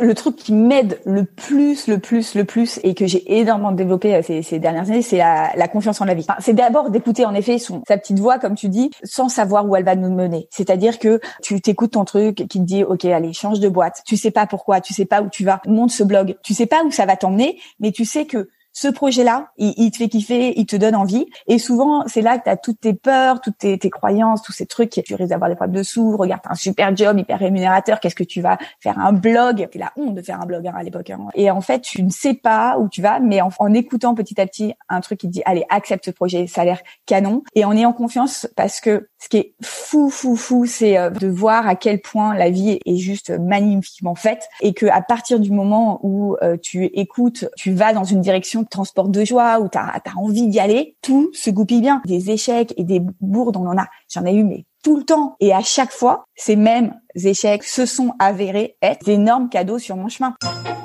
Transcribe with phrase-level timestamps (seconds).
[0.00, 4.14] Le truc qui m'aide le plus, le plus, le plus, et que j'ai énormément développé
[4.14, 6.26] euh, ces, dernières années, c'est la, confiance en la vie.
[6.40, 9.84] C'est d'abord d'écouter en effet sa petite voix, comme tu dis, sans savoir où elle
[9.84, 10.48] va nous mener.
[10.50, 14.02] C'est-à-dire que tu t'écoutes ton truc qui te dit, ok, allez, change de boîte.
[14.06, 16.36] Tu sais pas pourquoi, tu sais pas où tu vas, monte ce blog.
[16.42, 18.48] Tu sais pas où ça va t'emmener, mais tu sais que
[18.80, 21.26] ce projet-là, il, te fait kiffer, il te donne envie.
[21.48, 24.66] Et souvent, c'est là que tu as toutes tes peurs, toutes tes, croyances, tous ces
[24.66, 24.90] trucs.
[24.90, 26.16] Tu risques d'avoir des problèmes de sous.
[26.16, 27.98] Regarde, t'as un super job, hyper rémunérateur.
[27.98, 29.66] Qu'est-ce que tu vas faire un blog?
[29.72, 31.10] C'est la honte de faire un blog hein, à l'époque.
[31.10, 31.26] Hein.
[31.34, 34.40] Et en fait, tu ne sais pas où tu vas, mais en, en, écoutant petit
[34.40, 37.42] à petit un truc qui te dit, allez, accepte ce projet, ça a l'air canon.
[37.56, 41.26] Et en ayant confiance, parce que ce qui est fou, fou, fou, c'est euh, de
[41.26, 45.50] voir à quel point la vie est juste magnifiquement faite et que à partir du
[45.50, 49.78] moment où euh, tu écoutes, tu vas dans une direction transport de joie, où tu
[49.78, 52.02] as, envie d'y aller, tout se goupille bien.
[52.06, 53.86] Des échecs et des bourdes, on en a.
[54.12, 55.36] J'en ai eu, mais tout le temps.
[55.40, 60.08] Et à chaque fois, ces mêmes échecs se sont avérés être d'énormes cadeaux sur mon
[60.08, 60.34] chemin.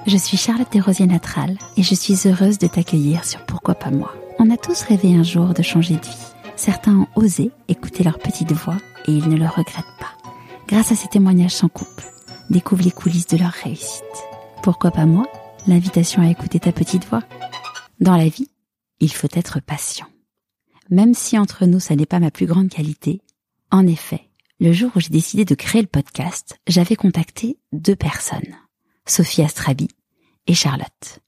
[0.06, 4.14] Je suis Charlotte Desrosiers Natral et je suis heureuse de t'accueillir sur Pourquoi pas moi.
[4.40, 6.34] On a tous rêvé un jour de changer de vie.
[6.56, 10.14] Certains ont osé écouter leur petite voix et ils ne le regrettent pas.
[10.68, 12.06] Grâce à ces témoignages sans couple,
[12.50, 14.04] découvre les coulisses de leur réussite.
[14.62, 15.26] Pourquoi pas moi?
[15.68, 17.24] L'invitation à écouter ta petite voix
[18.04, 18.50] dans la vie,
[19.00, 20.08] il faut être patient.
[20.90, 23.22] Même si entre nous ça n'est pas ma plus grande qualité,
[23.72, 28.56] en effet, le jour où j'ai décidé de créer le podcast, j'avais contacté deux personnes,
[29.06, 29.88] Sophie Astrabi
[30.48, 31.20] et Charlotte.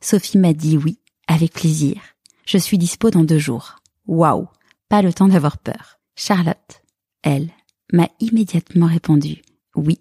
[0.00, 2.00] Sophie m'a dit oui, avec plaisir.
[2.44, 3.76] Je suis dispo dans deux jours.
[4.06, 4.48] Waouh,
[4.88, 5.98] pas le temps d'avoir peur.
[6.16, 6.82] Charlotte,
[7.22, 7.50] elle,
[7.92, 9.42] m'a immédiatement répondu
[9.76, 10.00] oui,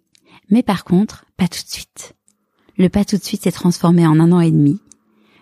[0.50, 2.16] mais par contre, pas tout de suite.
[2.78, 4.82] Le pas tout de suite s'est transformé en un an et demi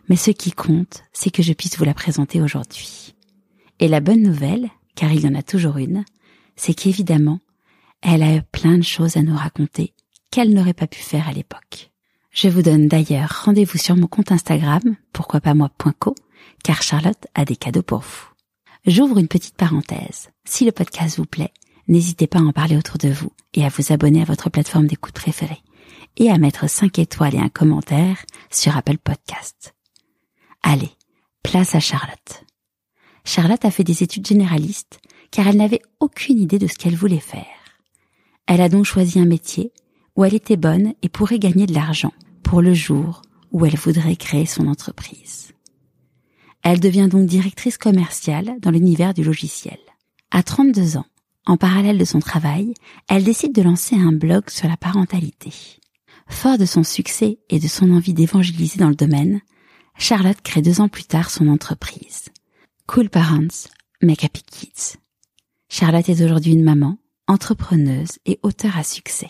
[0.09, 3.15] mais ce qui compte, c'est que je puisse vous la présenter aujourd'hui.
[3.79, 6.05] Et la bonne nouvelle, car il y en a toujours une,
[6.55, 7.39] c'est qu'évidemment,
[8.01, 9.93] elle a plein de choses à nous raconter
[10.31, 11.91] qu'elle n'aurait pas pu faire à l'époque.
[12.31, 14.81] Je vous donne d'ailleurs rendez-vous sur mon compte Instagram,
[15.13, 16.15] pourquoi pas moi.co,
[16.63, 18.27] car Charlotte a des cadeaux pour vous.
[18.85, 20.29] J'ouvre une petite parenthèse.
[20.45, 21.53] Si le podcast vous plaît,
[21.87, 24.87] n'hésitez pas à en parler autour de vous et à vous abonner à votre plateforme
[24.87, 25.61] d'écoute préférée
[26.17, 28.17] et à mettre 5 étoiles et un commentaire
[28.51, 29.74] sur Apple Podcast.
[30.67, 30.89] Allez,
[31.43, 32.43] place à Charlotte.
[33.23, 34.99] Charlotte a fait des études généralistes
[35.29, 37.45] car elle n'avait aucune idée de ce qu'elle voulait faire.
[38.47, 39.71] Elle a donc choisi un métier
[40.15, 43.21] où elle était bonne et pourrait gagner de l'argent pour le jour
[43.51, 45.53] où elle voudrait créer son entreprise.
[46.63, 49.77] Elle devient donc directrice commerciale dans l'univers du logiciel.
[50.31, 51.05] À 32 ans,
[51.45, 52.73] en parallèle de son travail,
[53.07, 55.51] elle décide de lancer un blog sur la parentalité.
[56.27, 59.41] Fort de son succès et de son envie d'évangéliser dans le domaine,
[59.97, 62.25] Charlotte crée deux ans plus tard son entreprise.
[62.85, 63.69] Cool Parents,
[64.01, 64.97] Make Happy Kids.
[65.69, 66.97] Charlotte est aujourd'hui une maman,
[67.27, 69.29] entrepreneuse et auteure à succès.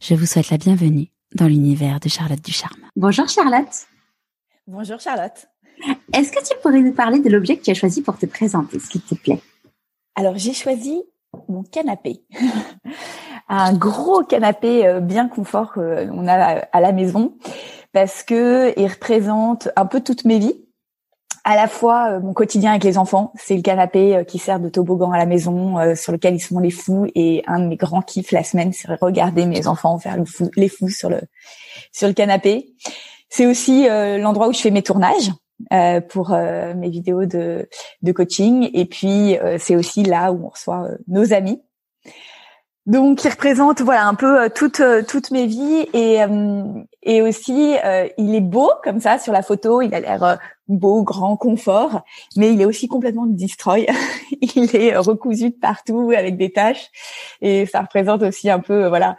[0.00, 2.82] Je vous souhaite la bienvenue dans l'univers de Charlotte Ducharme.
[2.96, 3.86] Bonjour Charlotte.
[4.66, 5.46] Bonjour Charlotte.
[6.12, 8.78] Est-ce que tu pourrais nous parler de l'objet que tu as choisi pour te présenter,
[8.80, 9.40] s'il te plaît?
[10.16, 11.02] Alors j'ai choisi
[11.48, 12.24] mon canapé.
[13.48, 17.36] un gros canapé euh, bien confort qu'on a à la maison
[17.92, 20.64] parce que il représente un peu toutes mes vies.
[21.44, 24.60] À la fois euh, mon quotidien avec les enfants, c'est le canapé euh, qui sert
[24.60, 27.08] de toboggan à la maison, euh, sur lequel ils sont les fous.
[27.14, 30.16] Et un de mes grands kiffs la semaine, c'est regarder mes enfants faire
[30.56, 31.20] les fous sur le
[31.92, 32.74] sur le canapé.
[33.28, 35.32] C'est aussi l'endroit où je fais mes tournages.
[36.10, 37.66] pour mes vidéos de,
[38.02, 41.62] de coaching et puis c'est aussi là où on reçoit nos amis
[42.84, 46.64] donc, il représente voilà un peu euh, toutes euh, mes vies et euh,
[47.04, 47.76] et aussi
[48.18, 49.82] il est beau comme ça sur la photo.
[49.82, 52.02] Il a l'air beau, grand, confort,
[52.36, 53.86] mais il est aussi complètement destroy.
[54.56, 56.90] il est recousu de partout avec des taches
[57.40, 59.16] et ça représente aussi un peu voilà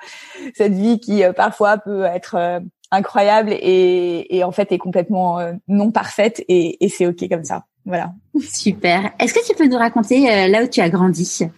[0.55, 2.61] cette vie qui parfois peut être
[2.91, 7.65] incroyable et, et en fait est complètement non parfaite et, et c'est ok comme ça.
[7.85, 8.11] Voilà.
[8.41, 9.11] Super.
[9.19, 11.49] Est-ce que tu peux nous raconter là où tu as grandi?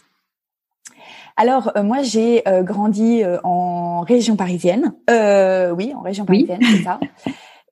[1.35, 4.93] Alors euh, moi j'ai euh, grandi euh, en région parisienne.
[5.09, 6.99] oui, en région parisienne, c'est ça.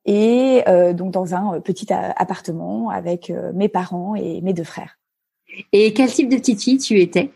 [0.05, 0.63] Et
[0.93, 4.99] donc dans un petit appartement avec mes parents et mes deux frères.
[5.71, 7.31] Et quel type de petite fille tu étais?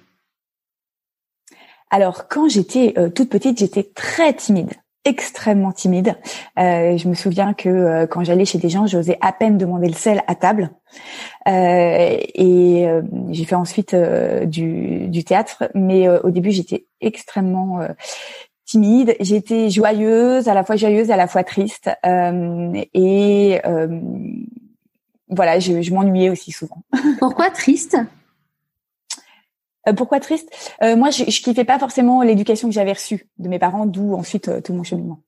[1.89, 4.73] Alors quand j'étais toute petite, j'étais très timide
[5.07, 6.15] extrêmement timide.
[6.59, 9.87] Euh, je me souviens que euh, quand j'allais chez des gens, j'osais à peine demander
[9.87, 10.69] le sel à table.
[11.47, 12.85] Euh, et
[13.29, 17.79] j'ai fait ensuite du, théâtre, mais au début j'étais extrêmement
[18.65, 19.15] timide.
[19.21, 21.89] J'étais joyeuse, à la fois joyeuse, à la fois triste.
[22.03, 23.61] et
[25.29, 26.83] voilà, je m'ennuyais aussi souvent.
[27.19, 27.97] Pourquoi triste?
[29.87, 30.49] Euh, pourquoi triste?
[30.81, 34.13] Euh, Moi, je, je kiffais pas forcément l'éducation que j'avais reçue de mes parents, d'où
[34.13, 35.21] ensuite euh, tout mon cheminement.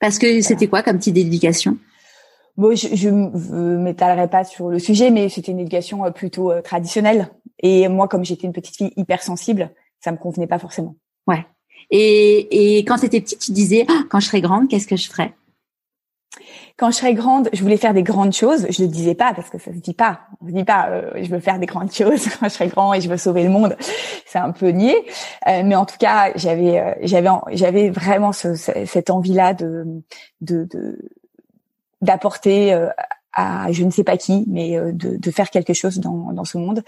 [0.00, 1.78] Parce que c'était quoi comme type d'éducation?
[2.56, 7.30] Bon, je, ne m'étalerai pas sur le sujet, mais c'était une éducation plutôt traditionnelle.
[7.60, 9.70] Et moi, comme j'étais une petite fille hypersensible,
[10.00, 10.94] ça me convenait pas forcément.
[11.26, 11.44] Ouais.
[11.90, 14.96] Et, et quand tu étais petite, tu disais, ah, quand je serai grande, qu'est-ce que
[14.96, 15.34] je ferais?
[16.76, 18.66] Quand je serais grande, je voulais faire des grandes choses.
[18.68, 20.22] Je le disais pas parce que ça se dit pas.
[20.40, 22.92] On se dit pas, euh, je veux faire des grandes choses quand je serai grand
[22.94, 23.76] et je veux sauver le monde.
[24.26, 25.04] C'est un peu niais.
[25.46, 30.02] Euh, mais en tout cas, j'avais, euh, vraiment ce, cette envie-là de,
[30.40, 30.98] de,
[32.00, 32.76] d'apporter
[33.32, 36.58] à je ne sais pas qui, mais de, de faire quelque chose dans, dans ce
[36.58, 36.82] monde.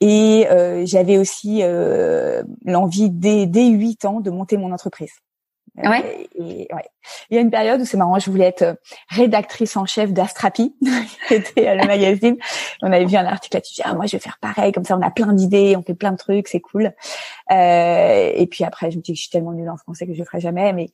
[0.00, 0.46] Et
[0.84, 1.62] j'avais aussi
[2.64, 5.12] l'envie dès, dès 8 ans de monter mon entreprise.
[5.76, 6.28] Ouais.
[6.34, 6.84] Et, ouais.
[7.30, 8.74] Il y a une période où c'est marrant, je voulais être euh,
[9.08, 10.74] rédactrice en chef d'Astrapi,
[11.28, 12.36] qui était euh, le magazine.
[12.82, 13.80] On avait vu un article là-dessus.
[13.84, 14.72] Ah, moi, je vais faire pareil.
[14.72, 16.92] Comme ça, on a plein d'idées, on fait plein de trucs, c'est cool.
[17.50, 20.12] Euh, et puis après, je me dis que je suis tellement nulle en français que
[20.12, 20.72] je le ferai jamais.
[20.72, 20.90] Mais,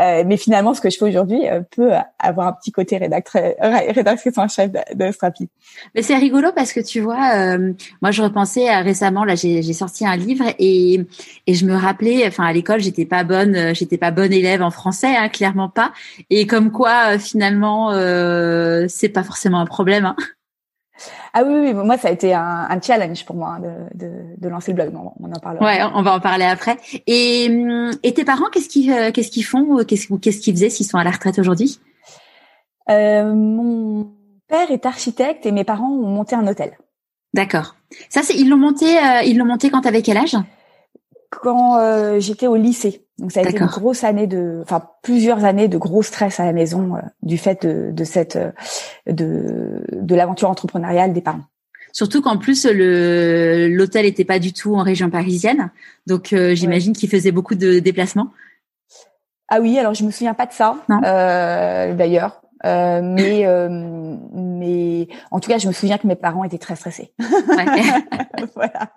[0.00, 4.38] euh, mais finalement, ce que je fais aujourd'hui euh, peut avoir un petit côté rédactrice,
[4.38, 5.48] en chef d'Astrapi.
[5.94, 7.56] Mais c'est rigolo parce que tu vois,
[8.02, 9.24] moi, je repensais récemment.
[9.24, 11.00] Là, j'ai sorti un livre et
[11.46, 12.26] et je me rappelais.
[12.26, 15.92] Enfin, à l'école, j'étais pas bonne, j'étais pas bonne élève en français, hein, clairement pas.
[16.30, 20.06] Et comme quoi, euh, finalement, euh, c'est pas forcément un problème.
[20.06, 20.16] Hein.
[21.34, 24.48] Ah oui, oui, moi ça a été un, un challenge pour moi de, de, de,
[24.48, 24.94] lancer le blog.
[25.20, 25.64] On, en parlera.
[25.64, 26.78] Ouais, on va en parler après.
[27.06, 27.50] Et,
[28.02, 30.96] et tes parents, qu'est-ce qu'ils euh, qu'est-ce qu'ils font Qu'est-ce qu'est-ce qu'ils faisaient s'ils sont
[30.96, 31.78] à la retraite aujourd'hui?
[32.88, 34.10] Euh, Mon
[34.48, 36.78] père est architecte et mes parents ont monté un hôtel.
[37.34, 37.76] D'accord.
[38.08, 38.96] Ça, c'est ils l'ont monté.
[38.96, 40.36] Euh, ils l'ont monté quand t'avais quel âge?
[41.30, 43.06] Quand euh, j'étais au lycée.
[43.18, 46.44] Donc ça a été une grosse année de, enfin plusieurs années de gros stress à
[46.44, 48.52] la maison euh, du fait de, de cette euh,
[49.10, 51.44] de de l'aventure entrepreneuriale des parents.
[51.92, 55.70] Surtout qu'en plus le l'hôtel était pas du tout en région parisienne,
[56.06, 58.32] donc euh, j'imagine qu'il faisait beaucoup de déplacements.
[59.48, 63.46] Ah oui, alors je me souviens pas de ça euh, d'ailleurs, euh, mais
[64.34, 67.14] mais en tout cas je me souviens que mes parents étaient très stressés.
[68.54, 68.90] voilà.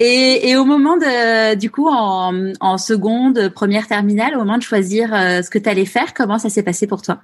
[0.00, 5.42] Et, au moment de, du coup, en, seconde, première terminale, au moment de choisir euh,
[5.42, 7.20] ce que tu allais faire, comment ça s'est passé pour toi?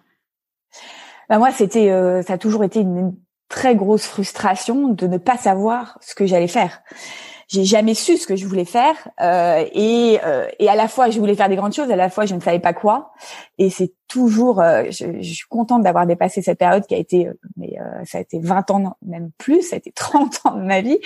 [1.28, 3.14] Bah moi, c'était, euh, ça a toujours été une
[3.48, 6.82] très grosse frustration de ne pas savoir ce que j'allais faire
[7.52, 11.10] j'ai jamais su ce que je voulais faire euh, et, euh, et à la fois
[11.10, 13.12] je voulais faire des grandes choses, à la fois je ne savais pas quoi.
[13.58, 17.28] Et c'est toujours, euh, je, je, suis contente d'avoir dépassé cette période qui a été,
[17.28, 20.56] euh, mais euh, ça a été 20 ans même plus, ça a été 30 ans
[20.56, 20.99] de ma vie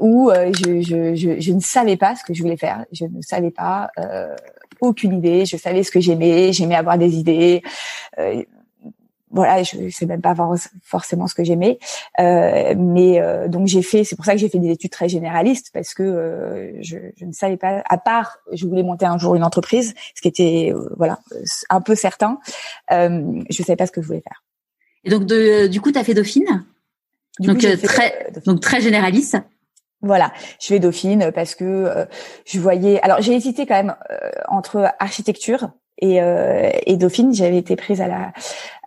[0.00, 3.20] où je, je, je, je, ne savais pas ce que je voulais faire, je ne
[3.20, 3.90] savais pas
[4.80, 7.62] aucune idée, je savais ce que j'aimais, j'aimais avoir des idées
[9.30, 10.34] voilà, je sais même pas
[10.82, 11.78] forcément ce que j'aimais,
[12.18, 15.08] euh, mais euh, donc j'ai fait, c'est pour ça que j'ai fait des études très
[15.08, 19.18] généralistes parce que euh, je, je, ne savais pas, à part, je voulais monter un
[19.18, 21.20] jour une entreprise, ce qui était euh, voilà
[21.68, 22.40] un peu certain,
[22.90, 24.42] euh, je savais pas ce que je voulais faire.
[25.04, 26.64] Et donc de, du coup, tu as fait Dauphine,
[27.38, 29.36] donc très donc très généraliste.
[30.02, 32.06] Voilà, je fais Dauphine parce que
[32.46, 33.00] je voyais.
[33.02, 33.94] Alors j'ai hésité quand même
[34.48, 37.32] entre architecture et, euh, et Dauphine.
[37.32, 38.32] J'avais été prise à la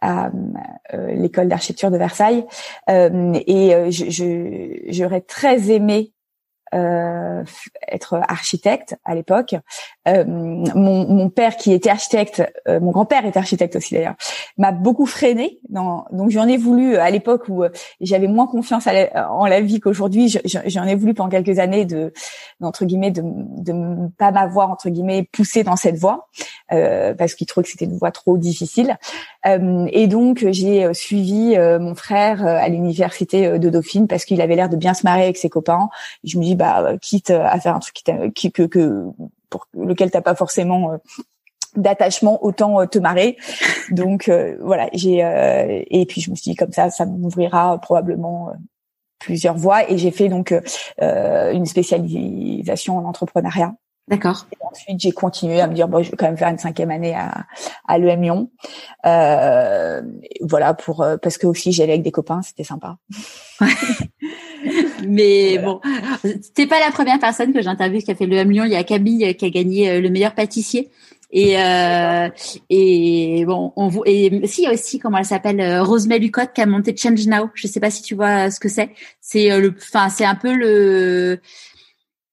[0.04, 0.32] à,
[0.94, 2.46] euh, l'école d'architecture de Versailles
[2.90, 3.90] euh, et euh,
[4.90, 6.12] j'aurais très aimé
[6.74, 7.44] euh,
[7.88, 9.56] être architecte à l'époque.
[10.08, 14.16] Euh, mon, mon, père qui était architecte, euh, mon grand-père était architecte aussi d'ailleurs,
[14.58, 15.60] m'a beaucoup freiné.
[15.70, 17.64] Dans, donc j'en ai voulu à l'époque où
[18.02, 20.36] j'avais moins confiance en la vie qu'aujourd'hui.
[20.46, 22.12] J'en ai voulu pendant quelques années de,
[22.62, 26.30] entre guillemets, de, de pas m'avoir entre guillemets poussé dans cette voie
[26.70, 28.98] parce qu'il trouvait que c'était une voie trop difficile.
[29.46, 34.76] et donc j'ai suivi mon frère à l'université de Dauphine parce qu'il avait l'air de
[34.76, 35.90] bien se marrer avec ses copains.
[36.24, 36.63] Je me dis bah,
[37.02, 38.04] quitte à faire un truc
[38.34, 39.12] qui, que, que
[39.54, 40.98] pour lequel t'as pas forcément euh,
[41.76, 43.38] d'attachement autant euh, te marrer
[43.92, 48.52] donc euh, voilà j'ai et puis je me suis dit comme ça ça m'ouvrira probablement
[49.20, 50.54] plusieurs voies et j'ai fait donc
[51.00, 53.74] une spécialisation en entrepreneuriat
[54.10, 54.48] D'accord.
[54.60, 57.16] ensuite, j'ai continué à me dire bon, je vais quand même faire une cinquième année
[57.16, 57.46] à,
[57.88, 58.52] à l'EM Lyon.
[59.06, 60.02] Euh,
[60.42, 62.98] voilà pour parce que aussi j'allais avec des copains, c'était sympa.
[65.08, 65.82] Mais bon,
[66.54, 68.66] t'es pas la première personne que j'interviewe qui a fait le M Lyon.
[68.66, 70.90] Il y a Camille qui a gagné euh, le meilleur pâtissier.
[71.36, 72.30] Et euh,
[72.70, 76.20] et bon, on vous et si il y a aussi comment elle s'appelle euh, Rosemary
[76.20, 77.50] Lucotte qui a monté Change Now.
[77.56, 78.92] Je sais pas si tu vois ce que c'est.
[79.20, 81.40] C'est euh, le, enfin c'est un peu le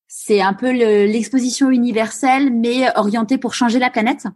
[0.06, 4.26] c'est un peu l'exposition universelle, mais orientée pour changer la planète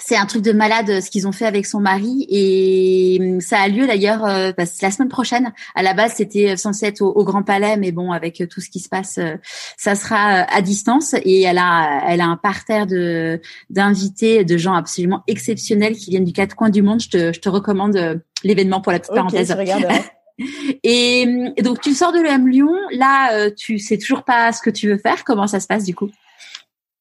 [0.00, 3.58] c'est un truc de malade ce qu'ils ont fait avec son mari et hum, ça
[3.58, 5.52] a lieu d'ailleurs euh, la semaine prochaine.
[5.74, 8.80] À la base, c'était censé être au, Grand Palais, mais bon, avec tout ce qui
[8.80, 9.36] se passe, euh,
[9.76, 11.14] ça sera euh, à distance.
[11.24, 13.40] Et elle a, elle a un parterre de
[13.70, 17.00] d'invités, de gens absolument exceptionnels qui viennent du quatre coins du monde.
[17.00, 19.54] Je te, je te recommande l'événement pour la petite parenthèse.
[20.84, 22.72] et, hum, et, donc tu sors de l'EM Lyon.
[22.92, 25.24] Là, tu sais toujours pas ce que tu veux faire.
[25.24, 26.10] Comment ça se passe du coup?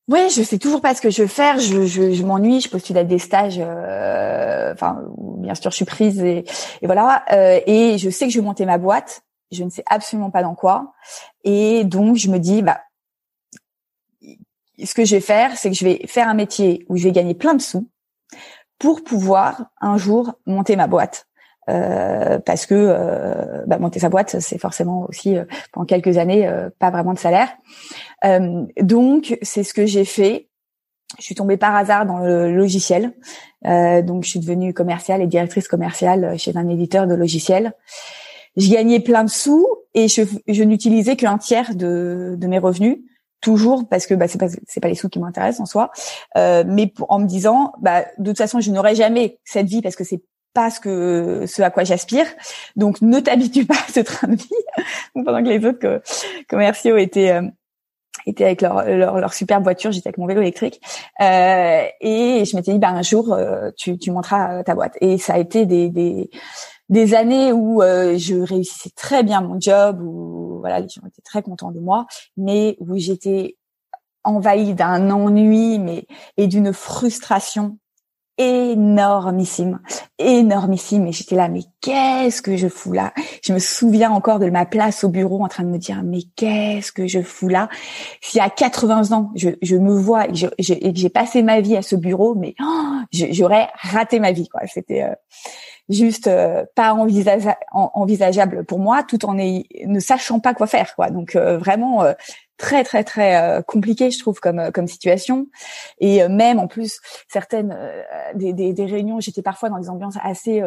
[0.09, 1.59] Oui, je sais toujours pas ce que je veux faire.
[1.59, 2.61] Je, je, m'ennuie.
[2.61, 3.59] Je postule à des stages.
[3.59, 6.45] Euh, enfin, bien sûr, je suis prise et,
[6.81, 7.25] et voilà.
[7.33, 9.23] Euh, et je sais que je vais monter ma boîte.
[9.51, 10.93] Je ne sais absolument pas dans quoi.
[11.43, 12.81] Et donc, je me dis, bah,
[14.83, 17.11] ce que je vais faire, c'est que je vais faire un métier où je vais
[17.11, 17.89] gagner plein de sous
[18.79, 21.26] pour pouvoir un jour monter ma boîte.
[21.69, 25.43] Euh, parce que euh, bah, monter sa boîte, c'est forcément aussi euh,
[25.73, 27.49] pendant quelques années pas vraiment de salaire.
[28.81, 30.47] donc c'est ce que j'ai fait.
[31.19, 33.13] Je suis tombée par hasard dans le logiciel,
[33.63, 37.73] donc je suis devenue commerciale et directrice commerciale chez un éditeur de logiciels.
[38.57, 42.97] Je gagnais plein de sous et je, je n'utilisais qu'un tiers de, de mes revenus
[43.41, 44.47] toujours parce que bah, c'est pas
[44.81, 45.91] pas les sous qui m'intéressent en soi
[46.37, 49.95] euh, mais en me disant bah de toute façon je n'aurai jamais cette vie parce
[49.95, 50.21] que c'est
[50.57, 52.25] pas ce que ce à quoi j'aspire.
[52.75, 54.49] Donc ne t'habitue pas à ce train de vie
[55.13, 56.01] pendant que les autres
[56.49, 57.43] commerciaux étaient euh,
[58.25, 60.81] étaient avec leur, leur, leur superbe voiture, j'étais avec mon vélo électrique.
[61.21, 64.97] Euh, et je m'étais dit, bah, un jour, euh, tu, tu monteras ta boîte.
[64.99, 66.31] Et ça a été des, des,
[66.89, 71.43] des années où je réussissais très bien mon job, où voilà, les gens étaient très
[71.43, 73.57] contents de moi, mais où j'étais
[74.23, 77.77] envahie d'un ennui mais et d'une frustration
[78.37, 79.79] énormissime,
[80.19, 81.07] énormissime.
[81.07, 83.13] Et j'étais là, mais qu'est-ce que je fous là?
[83.43, 86.19] Je me souviens encore de ma place au bureau en train de me dire, mais
[86.35, 87.69] qu'est-ce que je fous là?
[88.21, 90.31] Si à 80 ans, je, je me vois et
[90.93, 94.47] que j'ai passé ma vie à ce bureau, mais oh, j'aurais raté ma vie.
[94.47, 94.61] quoi.
[94.67, 95.15] C'était euh,
[95.89, 100.95] juste euh, pas envisageable pour moi, tout en ne sachant pas quoi faire.
[100.95, 101.09] quoi.
[101.09, 102.03] Donc euh, vraiment
[102.57, 105.47] très très très euh, compliqué je trouve comme comme situation.
[105.99, 108.03] Et euh, même en plus certaines euh,
[108.35, 110.63] des, des, des, réunions j'étais parfois dans des ambiances assez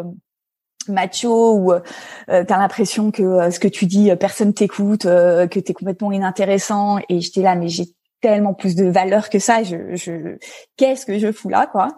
[0.88, 1.80] macho où euh,
[2.26, 6.98] t'as l'impression que ce que tu dis personne t'écoute que t'es complètement inintéressant.
[7.08, 7.86] Et j'étais là mais j'ai
[8.20, 9.62] tellement plus de valeur que ça.
[9.62, 10.36] Je, je
[10.76, 11.88] qu'est-ce que je fous là quoi?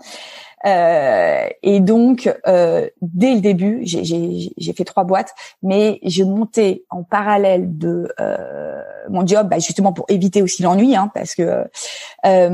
[0.66, 7.02] Euh, et donc, euh, dès le début, j'ai fait trois boîtes, mais je montais en
[7.02, 11.64] parallèle de euh, mon job, bah, justement pour éviter aussi l'ennui, hein, parce que
[12.26, 12.49] euh,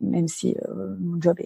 [0.00, 1.36] même si euh, mon job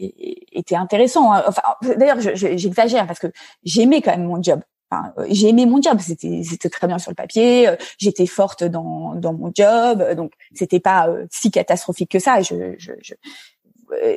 [0.53, 1.63] était intéressant, hein, enfin,
[1.97, 3.29] d'ailleurs, j'exagère parce que
[3.65, 4.61] j'aimais quand même mon job.
[4.91, 7.69] Enfin, j'ai aimé mon job, c'était très bien sur le papier,
[7.99, 12.43] j'étais forte dans dans mon job, donc c'était pas si catastrophique que ça.
[12.43, 13.17] Je, je, je, euh,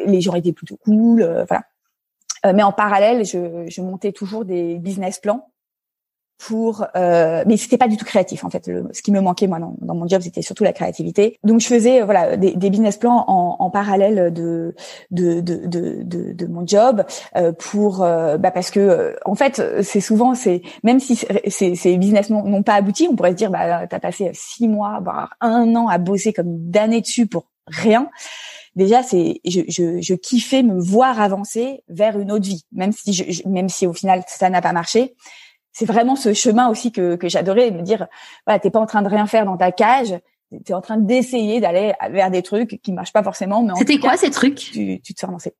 [0.05, 1.63] les gens étaient plutôt cool, euh, voilà.
[2.45, 5.49] Euh, mais en parallèle, je, je, montais toujours des business plans
[6.37, 8.69] pour euh, mais c'était pas du tout créatif en fait.
[8.93, 11.39] Ce qui me manquait moi dans, dans mon job c'était surtout la créativité.
[11.43, 14.75] Donc je faisais voilà des, des business plans en, en parallèle de
[15.09, 17.03] de, de de, de, de, mon job
[17.35, 21.15] euh, pour bah parce que en fait c'est souvent c'est même si
[21.47, 24.99] ces, ces business n'ont pas abouti on pourrait se dire bah t'as passé six mois
[25.03, 28.11] voire un an à bosser comme d'années dessus pour rien
[28.77, 33.11] déjà c'est je, je, je, kiffais me voir avancer vers une autre vie même si
[33.11, 35.15] je, même si au final ça n'a pas marché.
[35.73, 38.07] C'est vraiment ce chemin aussi que, que j'adorais me dire
[38.45, 40.17] voilà t'es pas en train de rien faire dans ta cage
[40.63, 44.15] t'es en train d'essayer d'aller vers des trucs qui marchent pas forcément mais c'était quoi
[44.15, 44.55] ces trucs?
[44.55, 45.53] tu, tu te sens lancé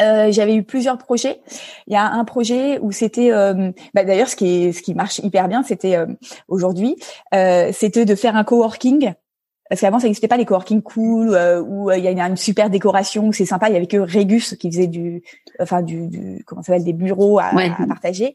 [0.00, 1.40] euh, j'avais eu plusieurs projets.
[1.86, 4.94] Il y a un projet où c'était, euh, bah, d'ailleurs, ce qui est, ce qui
[4.94, 6.06] marche hyper bien, c'était euh,
[6.48, 6.96] aujourd'hui,
[7.34, 9.14] euh, c'était de faire un coworking
[9.68, 12.36] parce qu'avant ça n'existait pas les coworking cool euh, où euh, il y a une
[12.36, 13.68] super décoration, c'est sympa.
[13.70, 15.22] Il y avait que Régus qui faisait du,
[15.58, 18.34] enfin du, du comment ça s'appelle des bureaux à, à, partager.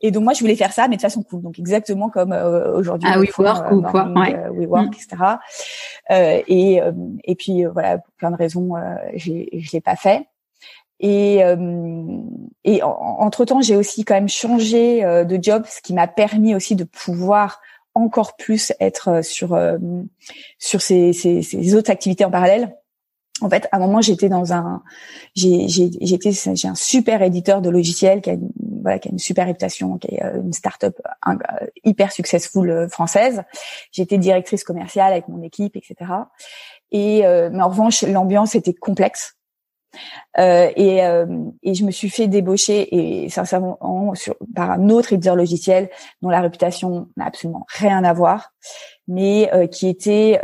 [0.00, 1.42] Et donc moi je voulais faire ça, mais de façon cool.
[1.42, 3.08] Donc exactement comme euh, aujourd'hui.
[3.12, 4.34] Ah WeWork ou quoi ouais.
[4.50, 4.94] WeWork, mm.
[4.94, 6.44] etc.
[6.48, 6.80] et
[7.24, 8.72] et puis voilà pour plein de raisons,
[9.14, 10.26] j'ai je l'ai pas fait.
[11.04, 11.40] Et,
[12.64, 16.76] et entre temps, j'ai aussi quand même changé de job, ce qui m'a permis aussi
[16.76, 17.60] de pouvoir
[17.94, 19.78] encore plus être euh, sur euh,
[20.58, 22.76] sur ces, ces, ces, autres activités en parallèle.
[23.40, 24.82] En fait, à un moment, j'étais dans un,
[25.34, 28.50] j'ai, j'étais, j'ai un super éditeur de logiciels qui a une,
[28.82, 31.00] voilà, qui a une super réputation, qui est euh, une start-up
[31.82, 33.42] hyper successful française.
[33.90, 36.12] J'étais directrice commerciale avec mon équipe, etc.
[36.92, 39.34] Et mais en revanche, l'ambiance était complexe
[40.38, 41.26] Euh, et, euh,
[41.62, 45.90] et je me suis fait débaucher et sincèrement sur, par un autre éditeur logiciel
[46.22, 48.52] dont la réputation n'a absolument rien à voir,
[49.08, 50.40] mais euh, qui était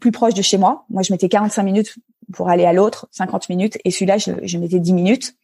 [0.00, 0.84] plus proche de chez moi.
[0.90, 1.94] Moi, je mettais 45 minutes
[2.32, 5.34] pour aller à l'autre, 50 minutes, et celui-là, je, je mettais 10 minutes.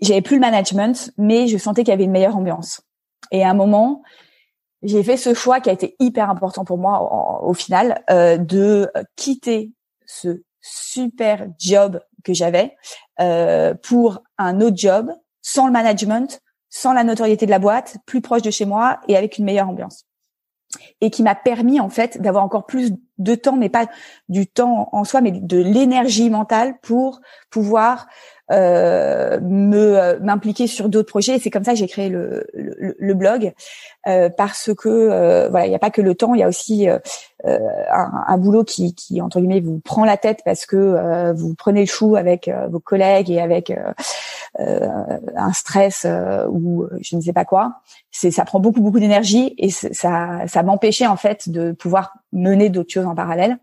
[0.00, 2.82] J'avais plus le management, mais je sentais qu'il y avait une meilleure ambiance.
[3.32, 4.02] Et à un moment,
[4.84, 9.72] j'ai fait ce choix qui a été hyper important pour moi au, final, de quitter
[10.06, 12.76] ce super job que j'avais
[13.20, 18.20] euh, pour un autre job, sans le management, sans la notoriété de la boîte, plus
[18.20, 20.04] proche de chez moi et avec une meilleure ambiance.
[21.00, 23.86] Et qui m'a permis en fait d'avoir encore plus de temps, mais pas
[24.28, 27.20] du temps en soi, mais de l'énergie mentale pour
[27.50, 28.06] pouvoir
[28.50, 31.36] euh, me euh, m'impliquer sur d'autres projets.
[31.36, 33.52] Et c'est comme ça que j'ai créé le, le, le blog
[34.06, 36.48] euh, parce que euh, voilà, il n'y a pas que le temps, il y a
[36.48, 36.98] aussi euh,
[37.44, 41.80] un, un, boulot qui, qui entre guillemets vous prend la tête parce que vous prenez
[41.80, 43.72] le chou avec vos collègues et avec
[44.58, 46.06] un stress
[46.50, 47.80] ou je ne sais pas quoi.
[48.10, 52.70] C'est ça prend beaucoup beaucoup d'énergie et ça ça m'empêchait en fait de pouvoir mener
[52.70, 53.58] d'autres choses en parallèle.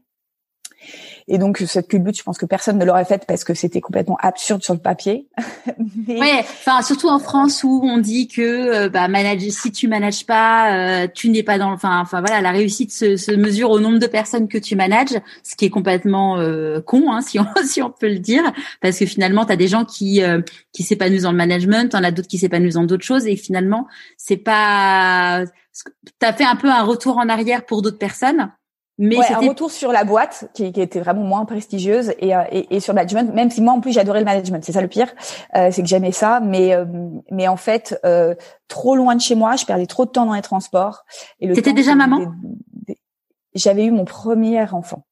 [1.27, 4.17] Et donc cette culbute, je pense que personne ne l'aurait faite parce que c'était complètement
[4.21, 5.27] absurde sur le papier.
[6.07, 6.19] Mais...
[6.19, 10.27] Ouais, enfin surtout en France où on dit que euh, bah manager, si tu manages
[10.27, 11.71] pas, euh, tu n'es pas dans.
[11.71, 15.19] Enfin, enfin voilà, la réussite se, se, mesure au nombre de personnes que tu manages,
[15.43, 18.43] ce qui est complètement euh, con, hein, si on si on peut le dire,
[18.79, 20.21] parce que finalement tu as des gens qui
[20.73, 23.87] qui s'épanouissent dans le management, t'en as d'autres qui s'épanouissent dans d'autres choses, et finalement
[24.17, 25.43] c'est pas.
[26.19, 28.51] T'as fait un peu un retour en arrière pour d'autres personnes
[28.97, 32.43] mais ouais, un retour sur la boîte qui, qui, était vraiment moins prestigieuse et, euh,
[32.49, 34.81] et, et, sur le management, même si moi en plus j'adorais le management, c'est ça
[34.81, 35.13] le pire,
[35.55, 36.85] euh, c'est que j'aimais ça, mais euh,
[37.29, 38.35] mais en fait euh,
[38.69, 41.03] trop loin de chez moi, je perdais trop de temps dans les transports.
[41.41, 42.33] Et le T'étais déjà maman
[43.53, 45.05] J'avais eu mon premier enfant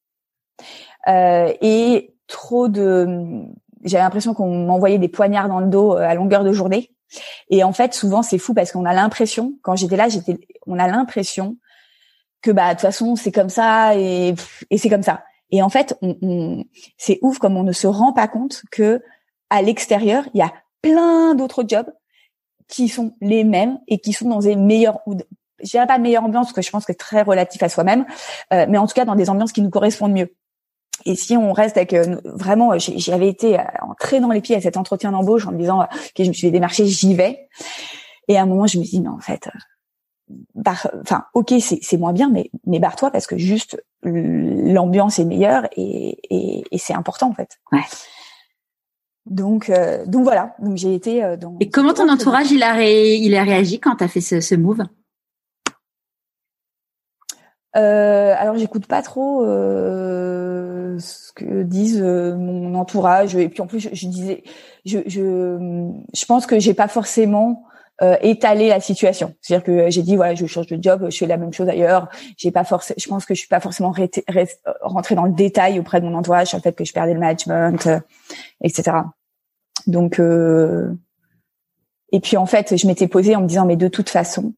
[1.05, 3.43] et trop de,
[3.83, 6.91] j'avais l'impression qu'on m'envoyait des poignards dans le dos à longueur de journée.
[7.49, 10.79] Et en fait, souvent c'est fou parce qu'on a l'impression, quand j'étais là, j'étais, on
[10.79, 11.57] a l'impression
[12.43, 14.35] que bah de toute façon c'est comme ça et,
[14.69, 15.23] et c'est comme ça.
[15.49, 16.63] Et en fait, on,
[16.97, 19.01] c'est ouf comme on ne se rend pas compte que
[19.49, 21.91] à l'extérieur il y a plein d'autres jobs
[22.67, 24.99] qui sont les mêmes et qui sont dans des meilleures
[25.59, 28.05] je dirais pas meilleure ambiance parce que je pense que c'est très relatif à soi-même,
[28.51, 30.35] euh, mais en tout cas dans des ambiances qui nous correspondent mieux.
[31.05, 34.61] Et si on reste avec euh, vraiment, j'avais été euh, entrée dans les pieds à
[34.61, 37.47] cet entretien d'embauche en me disant que je me suis démarché, j'y vais.
[38.27, 39.49] Et à un moment, je me dis non, en fait,
[40.65, 46.17] enfin, ok, c'est moins bien, mais mais barre-toi parce que juste l'ambiance est meilleure et,
[46.29, 47.59] et, et c'est important en fait.
[47.71, 47.83] Ouais.
[49.25, 51.55] Donc euh, donc voilà, donc j'ai été euh, dans.
[51.59, 54.55] Et comment ton entourage il a il a réagi quand tu as fait ce, ce
[54.55, 54.83] move?
[57.75, 63.65] Euh, alors j'écoute pas trop euh, ce que disent euh, mon entourage et puis en
[63.65, 64.43] plus je, je disais
[64.85, 67.63] je, je je pense que j'ai pas forcément
[68.03, 69.33] euh, étaler la situation.
[69.39, 72.09] C'est-à-dire que j'ai dit voilà, je change de job, je fais la même chose ailleurs.
[72.37, 73.93] J'ai pas forcément, je pense que je suis pas forcément
[74.81, 77.19] rentrée dans le détail auprès de mon entourage sur le fait que je perdais le
[77.19, 77.99] management, euh,
[78.61, 78.97] etc.
[79.87, 80.91] Donc euh,
[82.11, 84.53] et puis en fait, je m'étais posée en me disant mais de toute façon,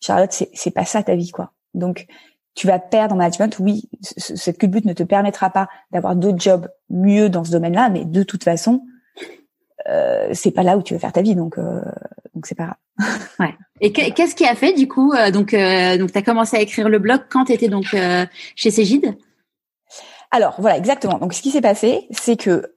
[0.00, 1.52] Charlotte, c'est c'est pas ça ta vie quoi.
[1.74, 2.06] Donc
[2.54, 6.68] tu vas perdre en management, oui, cette culbute ne te permettra pas d'avoir d'autres jobs
[6.90, 8.84] mieux dans ce domaine-là, mais de toute façon,
[9.88, 11.80] euh, c'est pas là où tu veux faire ta vie, donc euh,
[12.34, 13.18] donc c'est pas grave.
[13.40, 13.54] ouais.
[13.80, 16.88] Et qu'est-ce qui a fait du coup euh, Donc euh, donc t'as commencé à écrire
[16.88, 18.24] le blog quand t'étais donc euh,
[18.56, 19.14] chez Cégide?
[20.30, 21.18] Alors voilà exactement.
[21.18, 22.72] Donc ce qui s'est passé, c'est que,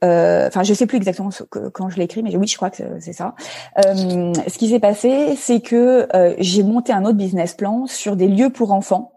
[0.47, 2.69] enfin je sais plus exactement ce que, quand je l'ai écrit, mais oui je crois
[2.69, 3.33] que c'est ça.
[3.77, 8.51] ce qui s'est passé, c'est que j'ai monté un autre business plan sur des lieux
[8.51, 9.16] pour enfants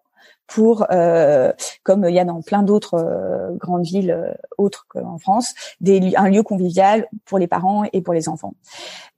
[0.50, 1.52] pour, euh,
[1.84, 6.12] comme il y a dans plein d'autres euh, grandes villes euh, autres qu'en France, des,
[6.16, 8.54] un lieu convivial pour les parents et pour les enfants.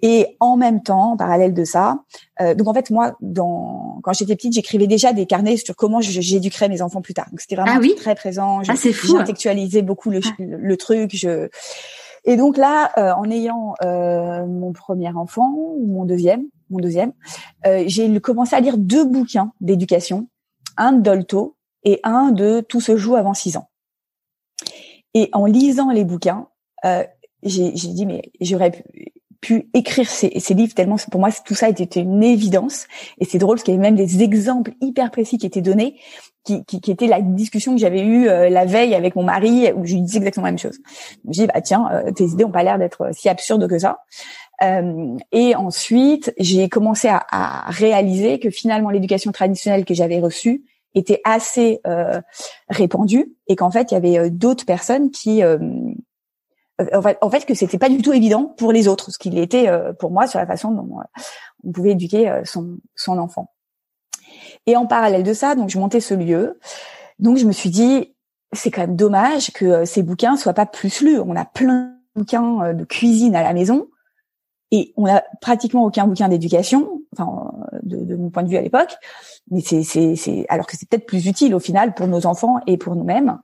[0.02, 2.00] Et en même temps, en parallèle de ça,
[2.40, 6.68] donc en fait moi, dans, quand j'étais petite, j'écrivais déjà des carnets sur comment j'éduquerais
[6.68, 7.26] mes enfants plus tard.
[7.30, 8.62] Donc c'était vraiment ah très présent.
[8.68, 11.12] Ah, J'intellectualisais beaucoup le, le, truc.
[11.14, 11.48] Je
[12.24, 17.12] et donc là, en ayant mon premier enfant ou mon deuxième, mon deuxième,
[17.86, 20.26] j'ai commencé à lire deux bouquins d'éducation
[20.76, 23.68] un de Dolto et un de Tout se joue avant six ans.
[25.14, 26.48] Et en lisant les bouquins,
[26.84, 27.04] euh,
[27.42, 28.72] j'ai dit mais j'aurais
[29.40, 32.86] pu, écrire ces, livres tellement pour moi tout ça était une évidence
[33.18, 35.98] et c'est drôle parce qu'il y avait même des exemples hyper précis qui étaient donnés
[36.44, 39.84] qui, qui, étaient la discussion que j'avais eue euh, la veille avec mon mari où
[39.84, 40.78] je lui disais exactement la même chose.
[41.28, 43.98] J'ai dit bah tiens euh, tes idées ont pas l'air d'être si absurdes que ça.
[44.62, 50.64] Euh, et ensuite, j'ai commencé à, à, réaliser que finalement l'éducation traditionnelle que j'avais reçue
[50.94, 52.20] était assez euh,
[52.68, 57.54] répandue et qu'en fait il y avait euh, d'autres personnes qui fait, en fait que
[57.54, 60.46] c'était pas du tout évident pour les autres, ce qu'il était pour moi sur la
[60.46, 60.98] façon dont
[61.64, 63.52] on pouvait éduquer son, son enfant.
[64.66, 66.58] Et en parallèle de ça, donc je montais ce lieu.
[67.18, 68.14] Donc je me suis dit,
[68.52, 71.20] c'est quand même dommage que ces bouquins soient pas plus lus.
[71.20, 73.86] On a plein de bouquins de cuisine à la maison
[74.72, 78.62] et on a pratiquement aucun bouquin d'éducation, enfin de, de, mon point de vue à
[78.62, 78.96] l'époque.
[79.50, 82.56] Mais c'est, c'est, c'est alors que c'est peut-être plus utile au final pour nos enfants
[82.66, 83.38] et pour nous-mêmes.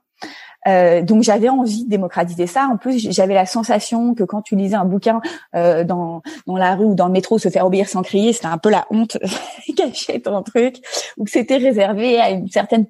[0.67, 2.67] Euh, donc j'avais envie de démocratiser ça.
[2.71, 5.21] En plus, j'avais la sensation que quand tu lisais un bouquin
[5.55, 8.47] euh, dans dans la rue ou dans le métro, se faire obéir sans crier, c'était
[8.47, 9.17] un peu la honte
[9.77, 10.77] cacher ton truc,
[11.17, 12.87] ou que c'était réservé à une certaine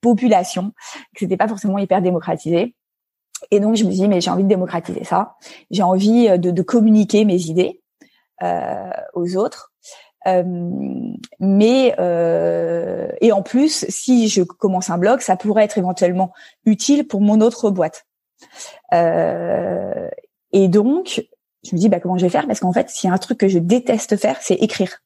[0.00, 0.72] population,
[1.14, 2.74] que c'était pas forcément hyper démocratisé.
[3.50, 5.36] Et donc je me dis mais j'ai envie de démocratiser ça.
[5.70, 7.80] J'ai envie euh, de, de, communiquer mes idées
[8.42, 9.72] euh, aux autres.
[10.26, 10.42] Euh,
[11.38, 16.32] mais euh, et en plus, si je commence un blog, ça pourrait être éventuellement
[16.66, 18.06] utile pour mon autre boîte.
[18.92, 20.08] Euh,
[20.52, 21.24] et donc,
[21.64, 22.46] je me dis bah comment je vais faire?
[22.46, 24.98] Parce qu'en fait, s'il y a un truc que je déteste faire, c'est écrire.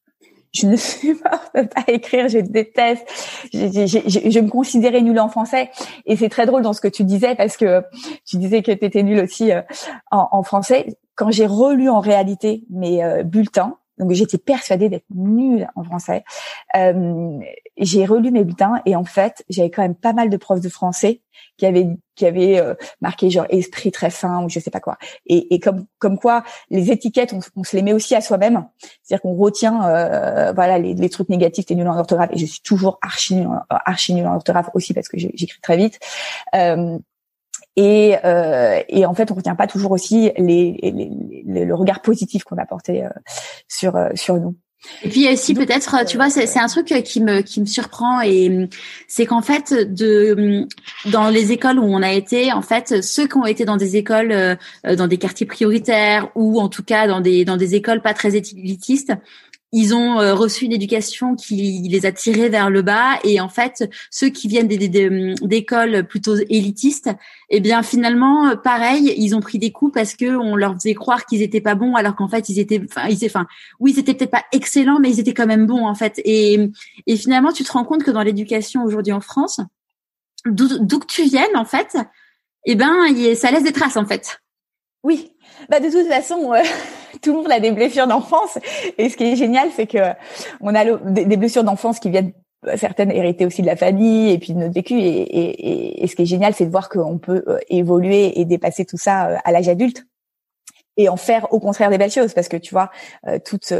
[0.54, 3.06] Je ne supporte pas écrire, je déteste.
[3.52, 5.70] Je, me considérais nulle en français
[6.06, 7.82] et c'est très drôle dans ce que tu disais parce que
[8.24, 9.62] tu disais que tu étais nulle aussi euh,
[10.10, 10.96] en, en, français.
[11.16, 16.24] Quand j'ai relu en réalité mes euh, bulletins, donc j'étais persuadée d'être nulle en français.
[16.76, 17.38] Euh,
[17.76, 20.68] j'ai relu mes bulletins et en fait j'avais quand même pas mal de profs de
[20.68, 21.20] français
[21.56, 24.98] qui avaient qui avaient euh, marqué genre esprit très fin ou je sais pas quoi.
[25.26, 28.66] Et, et comme comme quoi les étiquettes on, se les met aussi à soi-même.
[29.02, 32.46] C'est-à-dire qu'on retient euh, voilà les, les, trucs négatifs t'es nul en orthographe et je
[32.46, 36.00] suis toujours archi nul archi nul en orthographe aussi parce que j'écris très vite.
[37.78, 42.02] Euh, et, euh, et en fait, on retient pas toujours aussi les, les, le regard
[42.02, 43.08] positif qu'on a porté euh,
[43.68, 44.56] sur euh, sur nous.
[45.02, 48.68] Et puis aussi peut-être, tu vois, c'est un truc qui me qui me surprend et
[49.08, 50.66] c'est qu'en fait, de
[51.06, 53.96] dans les écoles où on a été, en fait, ceux qui ont été dans des
[53.96, 58.12] écoles, dans des quartiers prioritaires ou en tout cas dans des dans des écoles pas
[58.12, 59.14] très élitistes,
[59.76, 63.18] ils ont euh, reçu une éducation qui les a tirés vers le bas.
[63.24, 67.10] Et en fait ceux qui viennent d'écoles plutôt élitistes
[67.50, 70.94] eh bien finalement euh, pareil ils ont pris des coups parce que on leur faisait
[70.94, 73.46] croire qu'ils étaient pas bons alors qu'en fait ils étaient enfin ils enfin
[73.80, 76.20] oui ils étaient peut-être pas excellents mais ils étaient quand même bons en fait.
[76.24, 76.70] Et
[77.08, 79.60] et finalement tu te rends compte que dans l'éducation aujourd'hui en France
[80.46, 81.96] d'où que tu viennes en fait
[82.64, 82.94] eh ben
[83.34, 84.38] ça laisse des traces en fait
[85.04, 85.34] oui
[85.68, 86.62] bah de toute façon, euh,
[87.22, 88.58] tout le monde a des blessures d'enfance.
[88.98, 89.98] Et ce qui est génial, c'est que
[90.60, 92.32] on a des blessures d'enfance qui viennent
[92.66, 94.94] euh, certaines héritées aussi de la famille et puis de notre vécu.
[94.94, 98.44] Et, et, et ce qui est génial, c'est de voir qu'on peut euh, évoluer et
[98.44, 100.04] dépasser tout ça à l'âge adulte
[100.96, 102.34] et en faire au contraire des belles choses.
[102.34, 102.90] Parce que tu vois,
[103.44, 103.72] toute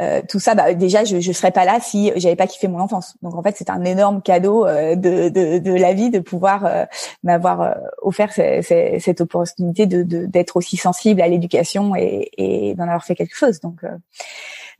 [0.00, 2.80] euh, tout ça, bah, déjà, je ne serais pas là si j'avais pas kiffé mon
[2.80, 3.16] enfance.
[3.22, 6.84] Donc en fait, c'est un énorme cadeau euh, de, de, la vie de pouvoir euh,
[7.22, 13.14] m'avoir offert cette opportunité de d'être aussi sensible à l'éducation et, et d'en avoir fait
[13.14, 13.60] quelque chose.
[13.60, 13.82] Donc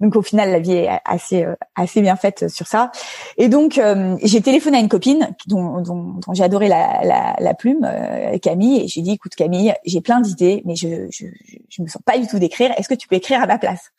[0.00, 2.90] donc au final, la vie est assez assez bien faite sur ça.
[3.36, 3.80] Et donc
[4.22, 7.88] j'ai téléphoné à une copine dont, dont, dont j'ai adoré la, la, la plume,
[8.42, 11.26] Camille, et j'ai dit écoute Camille, j'ai plein d'idées, mais je, je
[11.68, 12.72] je me sens pas du tout d'écrire.
[12.76, 13.90] Est-ce que tu peux écrire à ma place?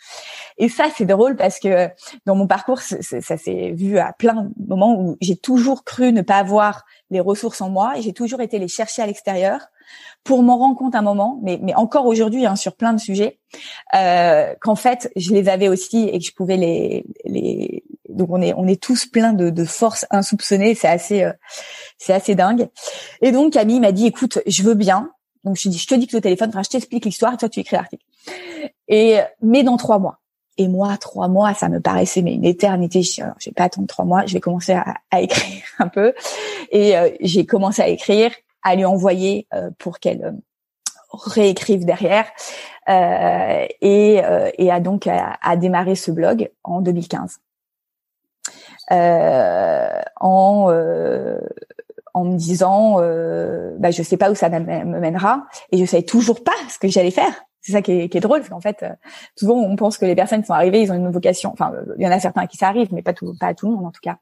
[0.57, 1.89] Et ça c'est drôle parce que
[2.25, 6.21] dans mon parcours, ça s'est vu à plein de moments où j'ai toujours cru ne
[6.21, 9.59] pas avoir les ressources en moi et j'ai toujours été les chercher à l'extérieur
[10.23, 13.39] pour m'en rendre compte un moment, mais, mais encore aujourd'hui hein, sur plein de sujets,
[13.95, 18.41] euh, qu'en fait je les avais aussi et que je pouvais les, les donc on
[18.41, 21.33] est on est tous pleins de, de forces insoupçonnées, c'est assez euh,
[21.97, 22.69] c'est assez dingue.
[23.21, 25.11] Et donc Camille m'a dit écoute, je veux bien.
[25.43, 27.59] Donc je dis je te dis que le téléphone, enfin je t'explique l'histoire, toi tu
[27.59, 28.05] écris l'article.
[28.87, 30.19] Et mais dans trois mois.
[30.57, 33.01] Et moi, trois mois, ça me paraissait mais une éternité.
[33.01, 36.13] Je pas attendre trois mois, je vais commencer à, à écrire un peu.
[36.71, 38.31] Et euh, j'ai commencé à écrire,
[38.63, 40.31] à lui envoyer euh, pour qu'elle euh,
[41.13, 42.25] réécrive derrière.
[42.87, 44.21] et,
[44.57, 47.39] et a donc à, à, démarrer ce blog en 2015.
[48.89, 50.67] en
[52.13, 56.03] en me disant euh, bah je sais pas où ça me mènera et je savais
[56.03, 58.61] toujours pas ce que j'allais faire c'est ça qui est, qui est drôle, parce qu'en
[58.61, 58.89] fait, euh,
[59.37, 61.51] souvent on pense que les personnes qui sont arrivées, ils ont une vocation.
[61.53, 63.67] Enfin, il y en a certains qui ça arrive, mais pas tout, pas à tout
[63.67, 64.17] le monde en tout cas.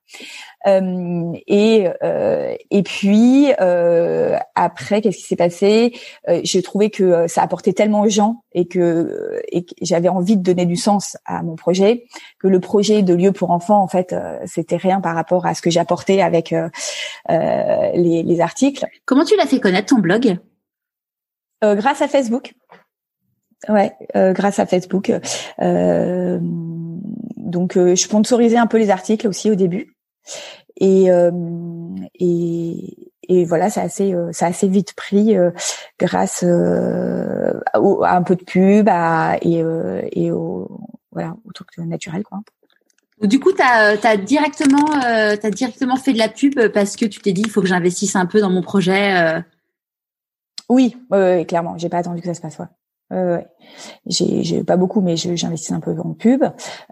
[0.68, 5.94] Euh, et euh, et puis euh, après, qu'est-ce qui s'est passé?
[6.28, 10.36] Euh, J'ai trouvé que ça apportait tellement aux gens et que et que j'avais envie
[10.36, 12.06] de donner du sens à mon projet
[12.40, 14.14] que le projet de lieu pour enfants, en fait,
[14.46, 16.54] c'était rien par rapport à ce que j'apportais avec
[17.30, 18.86] les, les articles.
[19.06, 20.38] Comment tu l'as fait connaître ton blog?
[21.62, 22.54] Grâce à Facebook.
[23.68, 25.12] Ouais, euh, grâce à Facebook.
[25.62, 29.96] Euh, donc, euh, je sponsorisais un peu les articles aussi au début.
[30.82, 31.08] Et,
[32.20, 35.36] et, et voilà, ça assez, ça assez vite pris
[36.00, 39.62] grâce à un peu de pub à, et,
[40.14, 40.80] et au
[41.12, 42.40] voilà au truc naturel quoi.
[43.22, 47.20] Du coup, tu as, directement, euh, as directement fait de la pub parce que tu
[47.20, 49.18] t'es dit, il faut que j'investisse un peu dans mon projet.
[49.18, 49.42] Euh.
[50.70, 51.78] Oui, euh, clairement.
[51.78, 52.58] J'ai pas attendu que ça se passe.
[52.60, 52.66] Ouais.
[53.12, 53.42] Euh,
[54.06, 56.44] j'ai pas beaucoup, mais j'investis un peu en pub.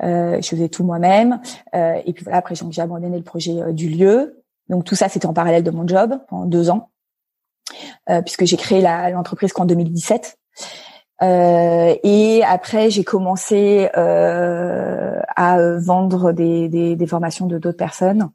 [0.04, 1.40] Euh, je faisais tout moi-même.
[1.76, 4.44] Euh, et puis voilà, après j'ai abandonné le projet euh, du lieu.
[4.70, 6.90] Donc tout ça, c'était en parallèle de mon job pendant deux ans,
[8.26, 10.38] puisque j'ai créé l'entreprise qu'en 2017.
[11.24, 18.30] Euh, et après, j'ai commencé euh, à vendre des, des, des formations de d'autres personnes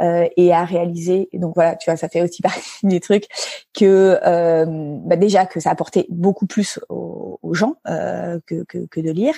[0.00, 1.28] euh, et à réaliser.
[1.34, 3.26] donc voilà, tu vois, ça fait aussi partie des trucs
[3.72, 9.00] que euh, bah déjà que ça apportait beaucoup plus aux, gens euh, que, que, que,
[9.00, 9.34] de lire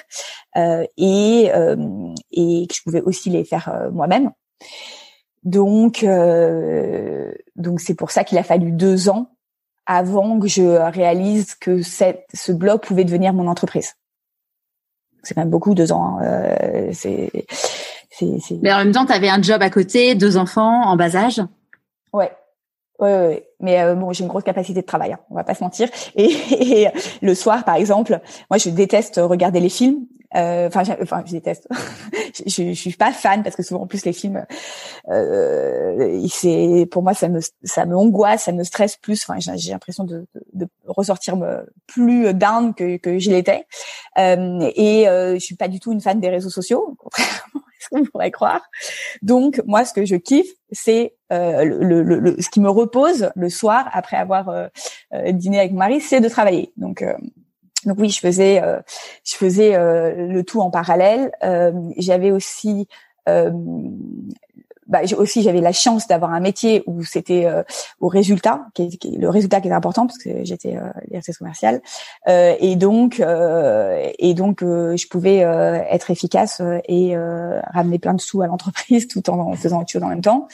[0.56, 1.50] et
[2.32, 4.30] et que je pouvais aussi les faire moi-même.
[5.44, 6.04] Donc
[7.56, 9.30] donc c'est pour ça qu'il a fallu deux ans
[9.86, 13.94] avant que je réalise que cette, ce blog pouvait devenir mon entreprise.
[15.26, 16.18] C'est même beaucoup, deux ans.
[16.20, 16.24] Hein.
[16.24, 16.92] Euh,
[18.18, 21.16] c'est, Mais en même temps, tu avais un job à côté, deux enfants en bas
[21.16, 21.42] âge.
[22.12, 22.32] Ouais.
[22.98, 25.54] Ouais, ouais, mais euh, bon, j'ai une grosse capacité de travail, hein, on va pas
[25.54, 25.88] se mentir.
[26.14, 26.88] Et,
[27.22, 30.06] le soir, par exemple, moi, je déteste regarder les films.
[30.34, 31.68] Euh, enfin, enfin, je déteste.
[32.34, 34.44] je, je, suis pas fan parce que souvent, en plus, les films,
[35.08, 39.24] euh, c'est pour moi, ça me ça me angoisse, ça me stresse plus.
[39.26, 41.36] Enfin, j'ai l'impression de, de, ressortir
[41.86, 43.66] plus down que que je l'étais.
[44.18, 47.80] Euh, et euh, je suis pas du tout une fan des réseaux sociaux, contrairement à
[47.80, 48.62] ce qu'on pourrait croire.
[49.22, 53.30] Donc, moi, ce que je kiffe, c'est euh, le, le, le, ce qui me repose
[53.48, 54.68] soir après avoir euh,
[55.14, 56.72] euh dîné avec mon mari, c'est de travailler.
[56.76, 57.14] Donc euh,
[57.84, 58.60] donc oui, je faisais,
[59.24, 61.30] je faisais le tout en parallèle.
[61.96, 62.88] J'avais aussi
[64.88, 67.62] bah, aussi j'avais la chance d'avoir un métier où c'était euh,
[68.00, 71.80] au résultat, qui est, le résultat qui était important parce que j'étais euh, directrice commerciale
[72.28, 77.16] euh, et donc euh, et donc euh, je pouvais être efficace et
[77.72, 80.48] ramener plein de sous à l'entreprise tout en, faisant autre chose en même temps.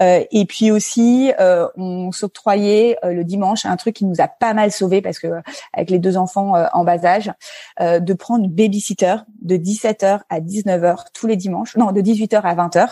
[0.00, 1.32] et puis aussi
[1.76, 5.28] on s'octroyait le dimanche un truc qui nous a pas mal sauvé parce que
[5.72, 7.30] avec les deux enfants en bas âge
[7.80, 12.90] de prendre babysitter de 17h à 19h tous les dimanches, non de 18h à 20h.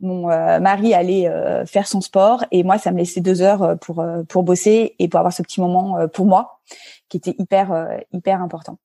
[0.00, 3.62] Mon euh, Marie allait euh, faire son sport et moi ça me laissait deux heures
[3.62, 6.60] euh, pour pour bosser et pour avoir ce petit moment pour moi
[7.08, 8.78] qui était hyper hyper important.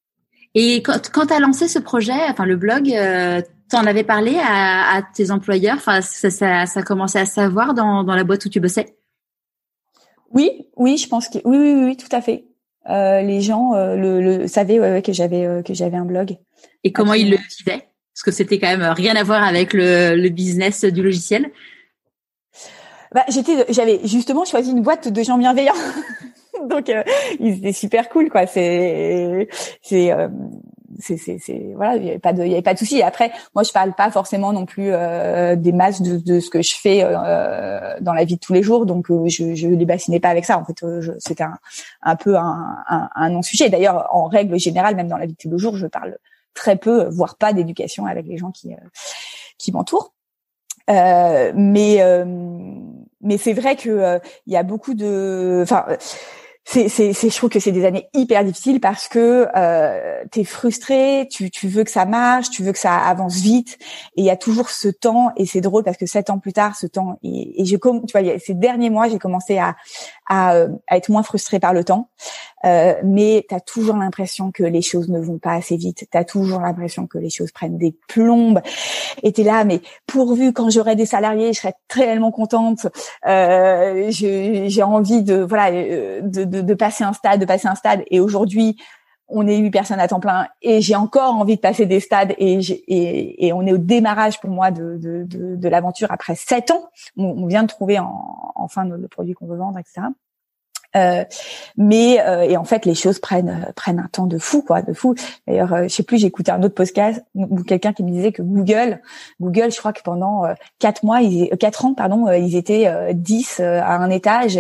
[0.54, 4.38] Et quand, quand tu as lancé ce projet, enfin le blog, tu en avais parlé
[4.38, 8.46] à, à tes employeurs, enfin ça, ça, ça commençait à savoir dans, dans la boîte
[8.46, 8.98] où tu bossais?
[10.32, 12.46] Oui, oui, je pense que oui, oui, oui, tout à fait.
[12.90, 16.38] Euh, les gens le, le, savaient ouais, que j'avais que j'avais un blog.
[16.84, 17.91] Et comment ils le vivaient?
[18.14, 21.52] Parce que c'était quand même rien à voir avec le, le business du logiciel.
[23.14, 25.74] Bah, j'étais, j'avais justement choisi une boîte de gens bienveillants.
[26.70, 27.04] Donc, euh,
[27.40, 28.46] ils étaient super cool, quoi.
[28.46, 29.50] C'est,
[29.82, 30.28] c'est, euh,
[31.00, 33.02] c'est, voilà, il y avait pas de, il y avait pas de souci.
[33.02, 36.62] Après, moi, je parle pas forcément non plus euh, des masses de, de, ce que
[36.62, 38.86] je fais euh, dans la vie de tous les jours.
[38.86, 40.58] Donc, euh, je, je les bassinais pas avec ça.
[40.58, 40.86] En fait,
[41.20, 41.58] c'était un,
[42.04, 43.70] un peu un, un, un non-sujet.
[43.70, 46.18] D'ailleurs, en règle générale, même dans la vie de tous les jours, je parle
[46.54, 48.78] très peu, voire pas d'éducation avec les gens qui euh,
[49.58, 50.14] qui m'entourent.
[50.90, 52.26] Euh, mais euh,
[53.22, 55.86] mais c'est vrai que il y a beaucoup de, enfin
[56.64, 60.44] c'est, c'est, je trouve que c'est des années hyper difficiles parce que euh, tu es
[60.44, 63.78] frustré, tu, tu veux que ça marche, tu veux que ça avance vite,
[64.16, 66.54] et il y a toujours ce temps, et c'est drôle parce que sept ans plus
[66.54, 69.76] tard, ce temps, et, et je, tu vois, ces derniers mois, j'ai commencé à,
[70.32, 72.10] à, à, être moins frustrée par le temps,
[72.64, 76.18] euh, mais tu as toujours l'impression que les choses ne vont pas assez vite, tu
[76.18, 78.62] as toujours l'impression que les choses prennent des plombes,
[79.24, 82.88] et tu là, mais pourvu quand j'aurai des salariés, je serai tellement contente,
[83.28, 88.04] euh, j'ai envie de, voilà, euh, de de, passer un stade, de passer un stade.
[88.10, 88.78] Et aujourd'hui,
[89.32, 92.36] on est huit personnes à temps plein et j'ai encore envie de passer des stades
[92.38, 96.70] et, et, et on est au démarrage pour moi de, de, de, l'aventure après sept
[96.72, 96.90] ans.
[97.18, 100.02] On, vient de trouver en, enfin le produit qu'on veut vendre, etc.
[100.98, 101.24] Euh,
[101.78, 104.82] mais euh, et en fait les choses prennent euh, prennent un temps de fou quoi
[104.82, 105.16] de fou
[105.48, 108.42] d'ailleurs euh, je sais plus écouté un autre podcast ou quelqu'un qui me disait que
[108.42, 109.00] Google
[109.40, 110.44] Google je crois que pendant
[110.80, 114.60] quatre mois ils quatre ans pardon ils étaient dix à un étage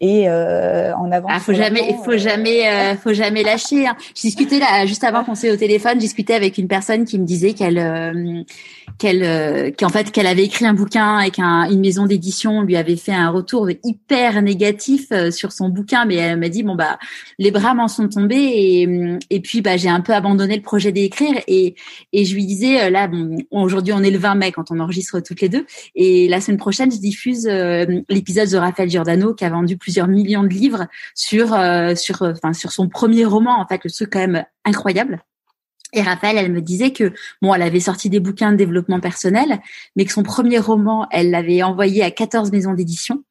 [0.00, 3.96] et en avant ah, faut jamais il faut jamais faut jamais lâcher hein.
[4.14, 7.18] je discutais là juste avant qu'on s'est au téléphone je discutais avec une personne qui
[7.18, 8.44] me disait qu'elle
[8.98, 13.14] qu'elle qu'en fait qu'elle avait écrit un bouquin et qu'une maison d'édition lui avait fait
[13.14, 16.98] un retour hyper négatif sur son bouquin, mais elle m'a dit bon bah
[17.38, 20.92] les bras m'en sont tombés et, et puis bah j'ai un peu abandonné le projet
[20.92, 21.74] d'écrire et
[22.12, 25.20] et je lui disais là bon aujourd'hui on est le 20 mai quand on enregistre
[25.20, 27.46] toutes les deux et la semaine prochaine je diffuse
[28.08, 31.56] l'épisode de Raphaël Giordano qui a vendu plusieurs millions de livres sur
[31.96, 35.22] sur enfin sur son premier roman en fait le truc quand même incroyable.
[35.92, 39.60] Et Raphaël, elle me disait que bon, elle avait sorti des bouquins de développement personnel,
[39.96, 43.24] mais que son premier roman, elle l'avait envoyé à 14 maisons d'édition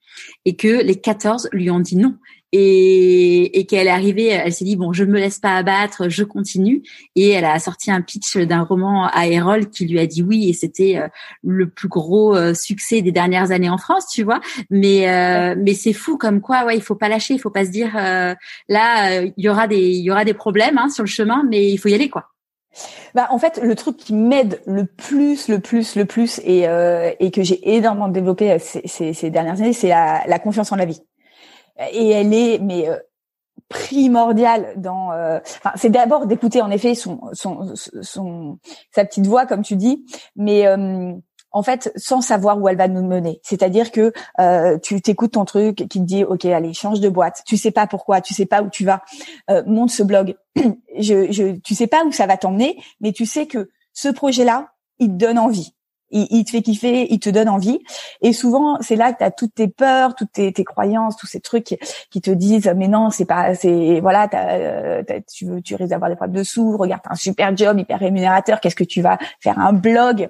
[0.45, 2.15] et que les 14 lui ont dit non
[2.51, 6.23] et, et qu'elle est arrivée, elle s'est dit bon, je me laisse pas abattre, je
[6.23, 6.81] continue
[7.15, 10.49] et elle a sorti un pitch d'un roman à Erol qui lui a dit oui
[10.49, 11.07] et c'était euh,
[11.43, 14.39] le plus gros euh, succès des dernières années en France, tu vois.
[14.69, 17.65] Mais euh, mais c'est fou comme quoi, ouais, il faut pas lâcher, il faut pas
[17.65, 21.09] se dire là il y aura des il y aura des problèmes hein, sur le
[21.09, 22.29] chemin, mais il faut y aller quoi.
[23.15, 27.11] Bah, en fait, le truc qui m'aide le plus, le plus, le plus, et, euh,
[27.19, 30.71] et que j'ai énormément développé euh, ces, ces, ces dernières années, c'est la, la, confiance
[30.71, 31.01] en la vie.
[31.91, 32.97] Et elle est, mais euh,
[33.69, 35.11] primordiale dans.
[35.13, 35.39] Euh,
[35.75, 38.59] c'est d'abord d'écouter en effet son, son, son,
[38.91, 40.05] sa petite voix, comme tu dis,
[40.35, 40.65] mais
[41.51, 43.39] en fait, sans savoir où elle va nous mener.
[43.43, 47.43] C'est-à-dire que euh, tu t'écoutes ton truc qui te dit, ok, allez, change de boîte.
[47.45, 49.01] Tu sais pas pourquoi, tu sais pas où tu vas.
[49.49, 50.35] Euh, monte ce blog.
[50.55, 54.69] je, je, tu sais pas où ça va t'emmener, mais tu sais que ce projet-là,
[54.99, 55.73] il te donne envie.
[56.11, 57.79] Il, te fait kiffer, il te donne envie.
[58.21, 61.39] Et souvent, c'est là que tu as toutes tes peurs, toutes tes, croyances, tous ces
[61.39, 61.77] trucs
[62.09, 66.09] qui, te disent mais non, c'est pas, c'est voilà, euh, tu veux, tu risques d'avoir
[66.09, 66.77] des problèmes de sous.
[66.77, 68.59] Regarde, t'as un super job, hyper rémunérateur.
[68.59, 70.29] Qu'est-ce que tu vas faire un blog?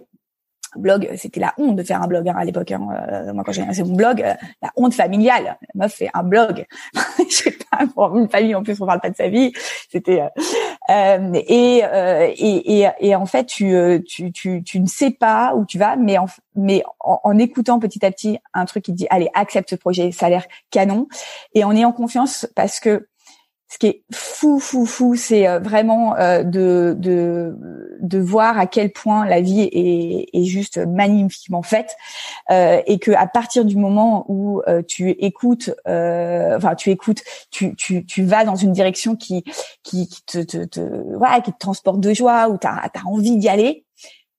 [0.75, 2.71] Blog, c'était la honte de faire un blog hein, à l'époque.
[2.71, 2.87] Hein.
[3.11, 5.57] Euh, moi, quand j'ai lancé mon blog, euh, la honte familiale.
[5.73, 6.65] La meuf fait un blog.
[7.19, 9.51] Je sais pas, pour une famille en plus, on parle pas de sa vie.
[9.91, 10.23] C'était
[10.89, 11.83] euh, et,
[12.37, 13.75] et, et, et en fait, tu,
[14.07, 17.79] tu, tu, tu ne sais pas où tu vas, mais en, mais en, en, écoutant
[17.79, 20.45] petit à petit un truc qui te dit allez accepte ce projet, ça a l'air
[20.71, 21.07] canon,
[21.53, 23.07] et en ayant confiance parce que
[23.71, 27.55] ce qui est fou, fou, fou, c'est euh, vraiment euh, de, de,
[28.01, 31.95] de voir à quel point la vie est, juste magnifiquement faite
[32.49, 37.75] euh, et que à partir du moment où euh, tu écoutes, enfin tu écoutes, tu,
[37.75, 39.43] tu, tu vas dans une direction qui
[39.83, 40.79] qui, te, te, te
[41.15, 43.85] voilà, qui te transporte de joie, où tu as envie d'y aller,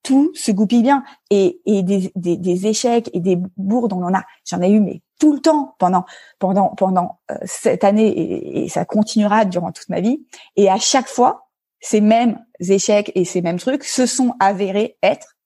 [0.03, 1.03] tout se goupille bien.
[1.29, 4.23] Et, et des, des, des, échecs et des bourdes on en a.
[4.45, 6.05] J'en ai eu mais tout le temps pendant
[6.39, 10.25] pendant pendant euh, cette année et, ça continuera durant toute ma vie.
[10.57, 11.47] Et à chaque fois
[11.79, 15.37] ces mêmes échecs et ces mêmes trucs se sont avérés être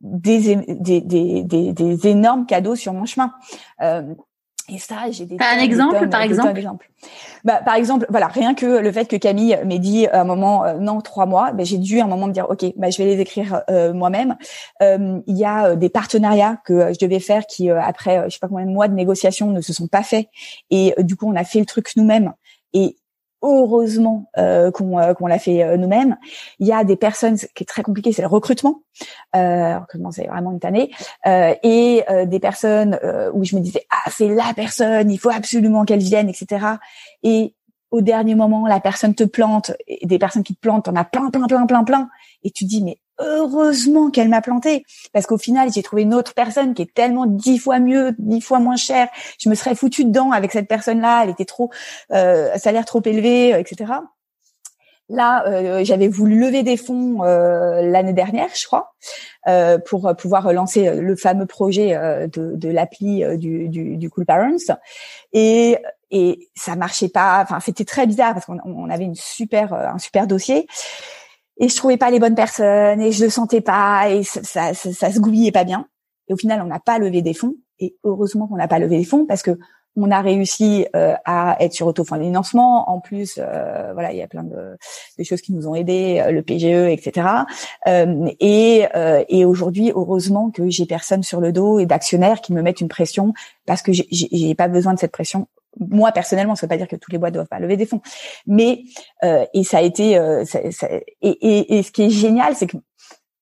[0.00, 3.32] des des, des, des, des énormes cadeaux sur mon chemin.
[3.80, 4.14] Euh,
[4.72, 5.36] et ça, j'ai des.
[5.38, 6.60] un exemple, par exemple.
[7.44, 10.64] Bah, par exemple, voilà, rien que le fait que Camille m'ait dit à un moment,
[10.64, 12.98] euh, non, trois mois, bah, j'ai dû à un moment me dire, ok, bah, je
[12.98, 14.36] vais les écrire euh, moi-même.
[14.82, 18.48] Euh, il y a des partenariats que je devais faire qui, après, je sais pas
[18.48, 20.28] combien de mois de négociations, ne se sont pas faits.
[20.70, 22.32] Et du coup, on a fait le truc nous-mêmes.
[22.72, 22.96] Et
[23.42, 26.16] heureusement euh, qu'on euh, l'a fait euh, nous-mêmes.
[26.58, 28.82] Il y a des personnes, ce qui est très compliqué, c'est le recrutement.
[29.36, 30.90] Euh, recrutement, c'est vraiment une tannée.
[31.26, 32.98] Euh, et des personnes
[33.32, 36.66] où je me disais ah c'est la personne, il faut absolument qu'elle vienne, etc.
[37.22, 37.54] Et
[37.90, 39.72] au dernier moment, la personne te plante.
[39.86, 42.08] Et des personnes qui te plantent, on a plein, plein, plein, plein, plein.
[42.42, 46.34] Et tu dis mais heureusement qu'elle m'a planté parce qu'au final j'ai trouvé une autre
[46.34, 50.04] personne qui est tellement dix fois mieux dix fois moins chère je me serais foutu
[50.04, 51.70] dedans avec cette personne là elle était trop
[52.12, 53.92] euh, salaire trop élevé euh, etc
[55.12, 58.94] Là, euh, j'avais voulu lever des fonds euh, l'année dernière, je crois,
[59.46, 61.94] euh, pour pouvoir lancer le fameux projet
[62.32, 64.74] de, de l'appli du, du, du, Cool Parents.
[65.34, 65.76] Et,
[66.10, 67.42] et ça marchait pas.
[67.42, 70.66] Enfin, c'était très bizarre parce qu'on on avait une super, un super dossier
[71.58, 75.12] et je trouvais pas les bonnes personnes et je le sentais pas et ça, ça,
[75.12, 75.86] se goupillait pas bien.
[76.28, 78.98] Et au final, on n'a pas levé des fonds et heureusement qu'on n'a pas levé
[78.98, 79.58] des fonds parce que
[79.96, 82.88] on a réussi euh, à être sur autofinancement.
[82.88, 84.76] En plus, euh, voilà, il y a plein de,
[85.22, 87.26] choses qui nous ont aidés, euh, le PGE, etc.
[87.86, 88.86] Euh, et,
[89.28, 92.88] et aujourd'hui, heureusement que j'ai personne sur le dos et d'actionnaires qui me mettent une
[92.88, 93.34] pression
[93.66, 95.46] parce que j'ai pas besoin de cette pression
[95.78, 98.00] moi personnellement, ça veut pas dire que tous les boîtes doivent pas lever des fonds,
[98.46, 98.84] mais
[99.24, 100.44] euh, et ça a été euh,
[101.22, 102.76] et, et, ce qui est génial, c'est que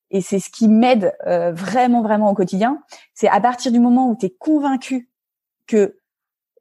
[0.09, 2.81] et c'est ce qui m'aide euh, vraiment vraiment au quotidien,
[3.13, 5.09] c'est à partir du moment où tu es convaincu
[5.67, 5.97] que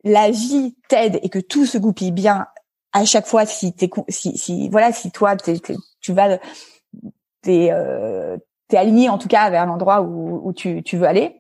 [0.04, 2.46] la vie t'aide et que tout se goupille bien
[2.92, 6.38] à chaque fois si t'es si, si voilà si toi tu vas
[7.42, 8.37] t'es euh,
[8.68, 11.40] t'es aligné en tout cas vers l'endroit où, où tu, tu veux aller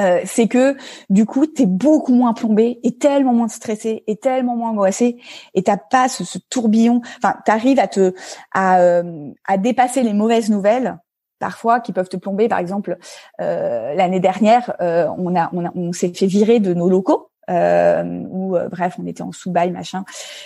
[0.00, 0.76] euh, c'est que
[1.10, 5.18] du coup tu es beaucoup moins plombé et tellement moins stressé et tellement moins angoissé
[5.54, 7.00] et t'as pas ce, tourbillon.
[7.18, 8.14] Enfin t'arrives à te
[8.52, 10.98] à, euh, à dépasser les mauvaises nouvelles
[11.38, 12.48] parfois qui peuvent te plomber.
[12.48, 12.96] Par exemple
[13.40, 18.22] euh, l'année dernière on a on, a, on s'est fait virer de nos locaux euh,
[18.28, 20.04] où euh, bref, on était en sous-bail machin.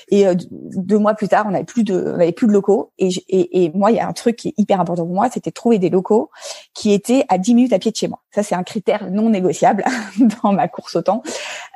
[0.09, 2.93] Et euh, deux mois plus tard, on avait plus de, on avait plus de locaux.
[2.99, 5.29] Et, et, et moi, il y a un truc qui est hyper important pour moi,
[5.33, 6.31] c'était trouver des locaux
[6.75, 8.21] qui étaient à 10 minutes à pied de chez moi.
[8.35, 9.85] Ça, c'est un critère non négociable
[10.43, 11.23] dans ma course au temps.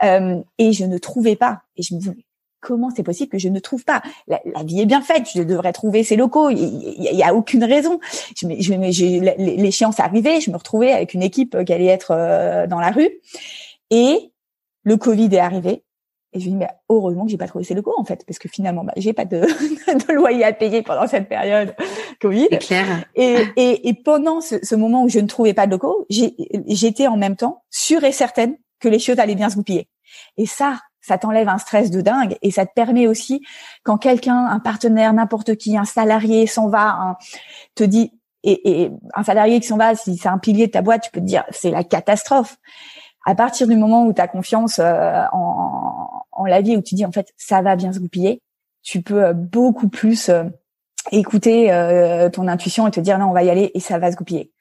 [0.02, 1.62] Euh, et je ne trouvais pas.
[1.76, 2.16] Et je me disais,
[2.60, 4.02] comment c'est possible que je ne trouve pas?
[4.28, 6.50] La, vie est bien faite, je devrais trouver ces locaux.
[6.50, 7.98] Il y, a aucune raison.
[8.36, 8.74] Je, je,
[9.60, 13.10] l'échéance arrivait, je me retrouvais avec une équipe qui allait être euh, dans la rue,
[13.90, 14.32] et
[14.82, 15.84] le Covid est arrivé.
[16.32, 18.38] Et je me dis mais heureusement que j'ai pas trouvé ces locaux en fait parce
[18.38, 19.40] que finalement bah, j'ai pas de,
[20.06, 21.74] de, loyer à payer pendant cette période
[22.20, 22.48] Covid.
[22.60, 23.04] Clair.
[23.16, 27.08] Et, et, et pendant ce, ce, moment où je ne trouvais pas de locaux, j'étais
[27.08, 29.88] en même temps sûre et certaine que les choses allaient bien se goupiller.
[30.36, 33.44] Et ça, ça t'enlève un stress de dingue et ça te permet aussi
[33.82, 37.18] quand quelqu'un, un partenaire, n'importe qui, un salarié s'en va,
[37.74, 38.12] te dit
[38.42, 41.10] et, et, un salarié qui s'en va, si c'est un pilier de ta boîte, tu
[41.10, 42.56] peux te dire c'est la catastrophe.
[43.24, 46.94] À partir du moment où tu as confiance euh, en, en, la vie, où tu
[46.94, 48.40] dis en fait ça va bien se goupiller,
[48.82, 50.44] tu peux euh, beaucoup plus euh,
[51.12, 51.68] écouter
[52.32, 54.52] ton intuition et te dire non on va y aller et ça va se goupiller.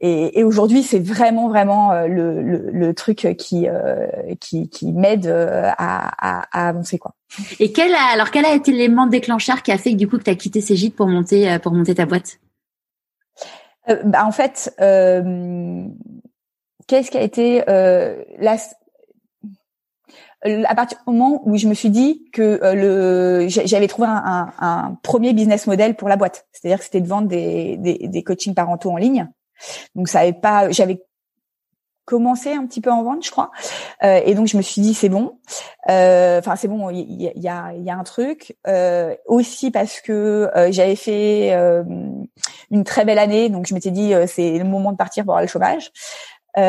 [0.00, 4.06] Et, et aujourd'hui, c'est vraiment vraiment euh, le, le, le truc qui euh,
[4.40, 7.14] qui, qui m'aide euh, à, à, à, avancer quoi.
[7.58, 10.16] Et quel a, alors quel a été l'élément déclencheur qui a fait que du coup
[10.16, 12.38] que tu as quitté Cégide pour monter pour monter ta boîte?
[13.90, 15.84] Euh, bah, en fait, euh,
[16.90, 18.56] qu'est-ce qui a été euh, la
[20.42, 25.32] à partir du moment où je me suis dit que le j'avais trouvé un, premier
[25.34, 28.90] business model pour la boîte, c'est-à-dire que c'était de vendre des, des, des coachings parentaux
[28.90, 29.28] en ligne.
[29.94, 31.02] Donc ça avait pas, j'avais
[32.10, 33.52] commencé un petit peu en vente, je crois.
[34.02, 35.38] Euh, et donc je me suis dit c'est bon.
[35.88, 38.56] Euh, enfin c'est bon, il y, y, a, y a un truc.
[38.66, 41.84] Euh, aussi parce que euh, j'avais fait euh,
[42.72, 45.42] une très belle année, donc je m'étais dit c'est le moment de partir pour avoir
[45.42, 45.92] le chômage.
[46.54, 46.60] Qui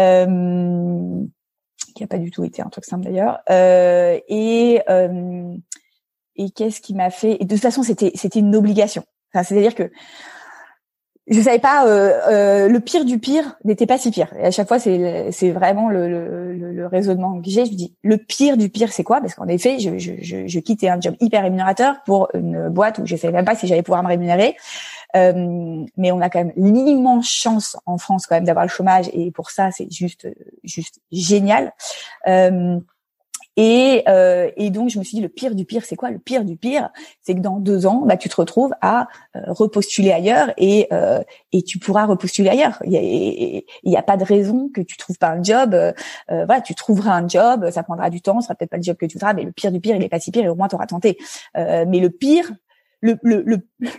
[2.03, 3.39] a pas du tout été un truc simple d'ailleurs.
[3.49, 4.82] et
[6.38, 7.38] et qu'est-ce qui m'a fait?
[7.39, 9.03] Et de toute façon c'était c'était une obligation.
[9.34, 9.91] Enfin, c'est-à-dire que
[11.32, 14.27] je savais pas euh, euh, le pire du pire n'était pas si pire.
[14.38, 17.65] Et à chaque fois c'est c'est vraiment le, le, le, raisonnement que j'ai.
[17.65, 19.21] Je me dis le pire du pire c'est quoi?
[19.21, 22.99] Parce qu'en effet je, je, je, je, quittais un job hyper rémunérateur pour une boîte
[22.99, 24.57] où je savais même pas si j'allais pouvoir me rémunérer.
[25.15, 29.09] Euh, mais on a quand même l'immense chance en France quand même d'avoir le chômage.
[29.13, 30.27] Et pour ça c'est juste
[30.65, 31.73] juste génial.
[32.27, 32.77] Euh,
[33.58, 36.10] et, euh, et donc je me suis dit le pire du pire, c'est quoi?
[36.10, 36.89] Le pire du pire,
[37.22, 41.22] c'est que dans deux ans, bah, tu te retrouves à euh, repostuler ailleurs et euh,
[41.52, 42.82] et tu pourras repostuler ailleurs.
[42.86, 42.93] Il
[43.84, 45.74] y, a, a pas de raison que tu trouves pas un job.
[45.74, 45.91] Euh,
[46.28, 48.95] voilà, tu trouveras un job, ça prendra du temps, ce sera peut-être pas le job
[48.95, 50.56] que tu voudras, mais le pire du pire, il est pas si pire et au
[50.56, 51.18] moins tu auras tenté.
[51.56, 52.52] mais le pire,
[53.02, 53.43] le, le,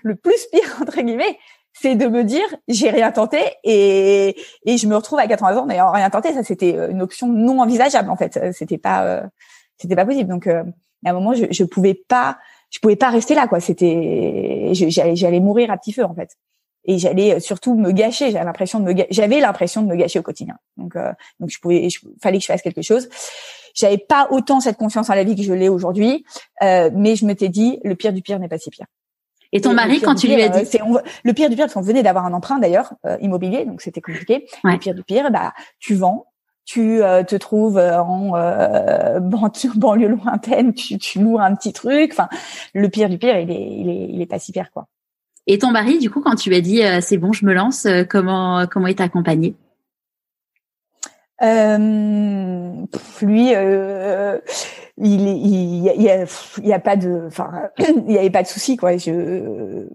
[0.02, 1.38] le plus pire entre guillemets,
[1.72, 5.66] c'est de me dire j'ai rien tenté et, et je me retrouve à 80 ans
[5.66, 6.32] n'ayant rien tenté.
[6.32, 8.38] Ça, c'était euh, une option non envisageable en fait.
[8.52, 9.22] C'était pas, euh,
[9.78, 10.28] c'était pas possible.
[10.28, 10.62] Donc, euh,
[11.04, 12.38] à un moment, je, je pouvais pas,
[12.70, 13.60] je pouvais pas rester là quoi.
[13.60, 16.36] C'était, j'allais, j'allais mourir à petit feu en fait.
[16.84, 18.32] Et j'allais surtout me gâcher.
[18.32, 20.56] J'avais l'impression de me, j'avais l'impression de me gâcher au quotidien.
[20.76, 20.94] Donc,
[21.38, 23.08] donc je pouvais, il fallait que je fasse quelque chose.
[23.74, 26.24] J'avais pas autant cette confiance en la vie que je l'ai aujourd'hui,
[26.60, 28.86] mais je m'étais dit le pire du pire n'est pas si pire.
[29.52, 31.82] Et ton mari, quand tu lui as dit, euh, le pire du pire, parce qu'on
[31.82, 34.46] venait d'avoir un emprunt d'ailleurs euh, immobilier, donc c'était compliqué.
[34.64, 36.26] Le pire du pire, bah tu vends,
[36.64, 38.30] tu euh, te trouves en
[39.76, 42.12] banlieue lointaine, tu, tu loues un petit truc.
[42.12, 42.28] Enfin,
[42.74, 44.86] le pire du pire, il est, il est, il est pas si pire quoi.
[45.46, 47.86] Et ton mari, du coup, quand tu lui as dit c'est bon, je me lance,
[48.08, 49.54] comment comment il t'a accompagné?
[51.42, 52.86] Euh,
[53.20, 54.38] lui, euh,
[55.06, 56.24] il, y a,
[56.58, 58.96] il y a pas de, enfin, il y avait pas de souci quoi.
[58.96, 59.86] Je,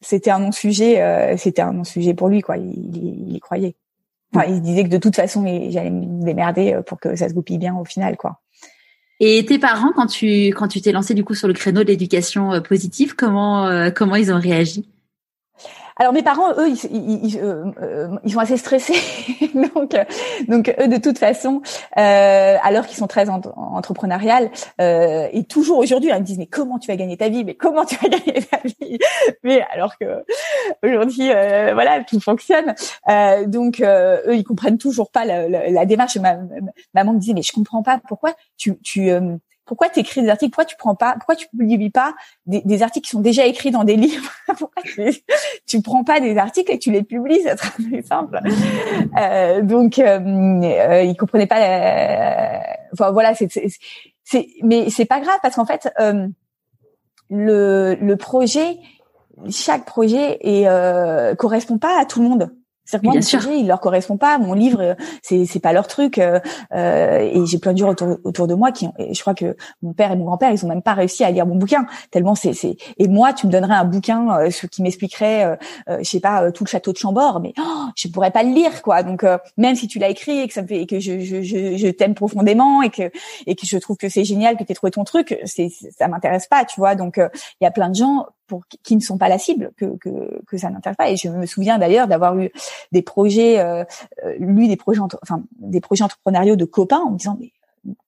[0.00, 2.56] c'était un non-sujet, euh, c'était un non-sujet pour lui quoi.
[2.56, 3.76] Il, il, y croyait.
[4.34, 7.58] Enfin, il disait que de toute façon, j'allais me démerder pour que ça se goupille
[7.58, 8.40] bien au final quoi.
[9.20, 11.88] Et tes parents, quand tu quand tu t'es lancé du coup sur le créneau de
[11.88, 14.84] l'éducation euh, positive, comment euh, comment ils ont réagi?
[15.96, 18.94] Alors mes parents, eux, ils, ils, euh, euh, ils sont assez stressés,
[19.74, 19.94] donc
[20.48, 21.62] donc eux de toute façon,
[21.96, 26.78] euh, alors qu'ils sont très entrepreneuriales euh, et toujours aujourd'hui, ils me disent mais comment
[26.78, 28.98] tu vas gagner ta vie, mais comment tu vas gagner ta vie,
[29.44, 30.24] mais alors que
[30.82, 32.74] aujourd'hui, euh, voilà, tout fonctionne.
[33.08, 36.16] Euh, donc eux, ils comprennent toujours pas la, la, la démarche.
[36.16, 36.36] Ma,
[36.94, 39.10] maman me disait mais je comprends pas pourquoi tu tu
[39.66, 40.50] pourquoi tu écris des articles?
[40.50, 42.14] Pourquoi tu prends pas Pourquoi tu publies pas
[42.46, 44.30] des, articles qui sont déjà écrits dans des livres?
[44.58, 45.02] Pourquoi tu,
[45.66, 47.40] tu prends pas des articles et tu les publies?
[47.42, 48.40] C'est très simple.
[49.18, 51.60] Euh, donc, euh, euh, comprenaient pas.
[51.60, 52.58] Euh,
[52.92, 53.48] enfin voilà, c'est,
[54.24, 56.28] c'est, mais c'est pas grave parce qu'en fait, euh,
[57.30, 58.78] le, le projet,
[59.50, 60.66] chaque projet, et
[61.36, 62.54] correspond pas à tout le monde.
[62.84, 64.38] C'est que moi, mon sujet, il leur correspond pas.
[64.38, 66.18] Mon livre, c'est c'est pas leur truc.
[66.18, 66.40] Euh,
[66.72, 69.56] et j'ai plein de gens autour, autour de moi qui, ont, et je crois que
[69.82, 72.34] mon père et mon grand-père, ils ont même pas réussi à lire mon bouquin tellement
[72.34, 72.76] c'est c'est.
[72.98, 75.56] Et moi, tu me donnerais un bouquin euh, qui m'expliquerait, euh,
[75.88, 78.50] euh, je sais pas, tout le château de Chambord, mais oh, je pourrais pas le
[78.52, 79.02] lire, quoi.
[79.02, 79.24] Donc
[79.56, 81.76] même si tu l'as écrit et que ça me fait, et que je je je,
[81.76, 83.10] je t'aime profondément et que
[83.46, 86.08] et que je trouve que c'est génial que tu aies trouvé ton truc, c'est ça
[86.08, 86.94] m'intéresse pas, tu vois.
[86.94, 89.96] Donc il y a plein de gens pour qui ne sont pas la cible que
[89.96, 91.10] que, que ça n'intéresse pas.
[91.10, 92.50] Et je me souviens d'ailleurs d'avoir eu
[92.92, 93.84] des projets, euh,
[94.24, 97.52] euh, lu des projets, enfin des projets entrepreneuriaux de copains en me disant mais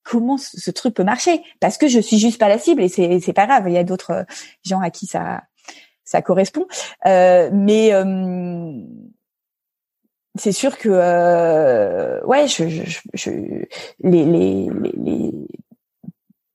[0.03, 1.43] comment ce, truc peut marcher?
[1.61, 3.65] Parce que je suis juste pas la cible et c'est c'est pas grave.
[3.67, 4.25] Il y a d'autres euh,
[4.65, 5.43] gens à qui ça
[6.05, 6.67] ça correspond,
[7.07, 8.73] euh, mais euh,
[10.37, 15.33] c'est sûr que euh, ouais, je, je, je les, les, les, les,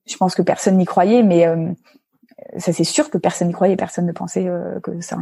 [0.06, 1.46] je pense que personne n'y croyait, mais
[2.58, 5.16] ça c'est sûr que personne n'y croyait, personne ne pensait euh, que ça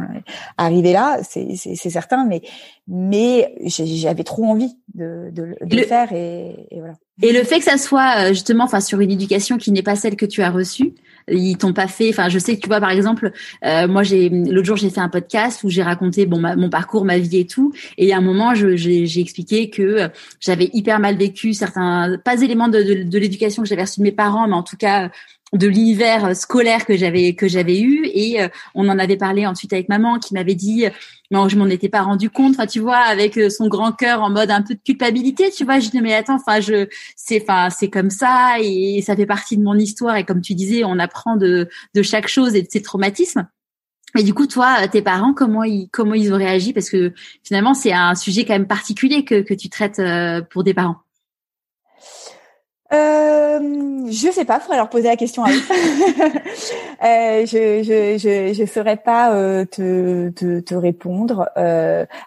[0.57, 2.41] arrivait là, c'est certain, mais
[2.87, 6.93] mais j'avais trop envie de, de, de le faire et, et, voilà.
[7.23, 9.95] Et le fait que ça soit euh, justement, enfin sur une éducation qui n'est pas
[9.95, 10.95] celle que tu as reçue,
[11.29, 12.09] ils t'ont pas fait.
[12.09, 13.31] Enfin, je sais que tu vois, par exemple,
[13.63, 17.05] euh, moi j'ai l'autre jour j'ai fait un podcast où j'ai raconté bon mon parcours,
[17.05, 17.73] ma vie et tout.
[17.97, 20.09] Et a un moment, j'ai expliqué que
[20.39, 24.03] j'avais hyper mal vécu certains pas éléments de, de, de l'éducation que j'avais reçu de
[24.03, 25.11] mes parents, mais en tout cas
[25.53, 28.05] de l'univers scolaire que j'avais que j'avais eu.
[28.13, 30.85] Et euh, on en avait parlé ensuite avec maman qui m'avait dit
[31.29, 34.21] non je m'en étais pas rendu compte enfin tu vois avec euh, son grand cœur
[34.21, 35.79] en mode un peu de culpabilité tu vois.
[35.79, 38.55] Je dis mais attends enfin je c'est enfin c'est comme ça.
[38.61, 40.15] Et ça fait partie de mon histoire.
[40.15, 43.47] Et comme tu disais on apprend de de chaque chose et de ses traumatismes
[44.17, 46.73] et du coup, toi, tes parents, comment ils comment ils ont réagi?
[46.73, 50.63] Parce que finalement, c'est un sujet quand même particulier que que tu traites euh, pour
[50.63, 50.97] des parents.
[52.93, 53.59] Euh,
[54.11, 55.61] je sais pas, faudrait leur poser la question à eux.
[57.03, 61.49] euh, je, je, je, je saurais pas euh, te, te, te, répondre.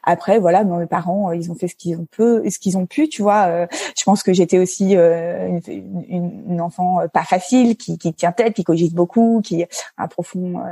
[0.03, 3.09] Après, voilà, mes parents, ils ont fait ce qu'ils ont pu, ce qu'ils ont pu,
[3.09, 3.67] tu vois.
[3.71, 8.55] Je pense que j'étais aussi une, une, une, enfant pas facile, qui, qui tient tête,
[8.55, 9.67] qui cogite beaucoup, qui a
[9.99, 10.63] un profond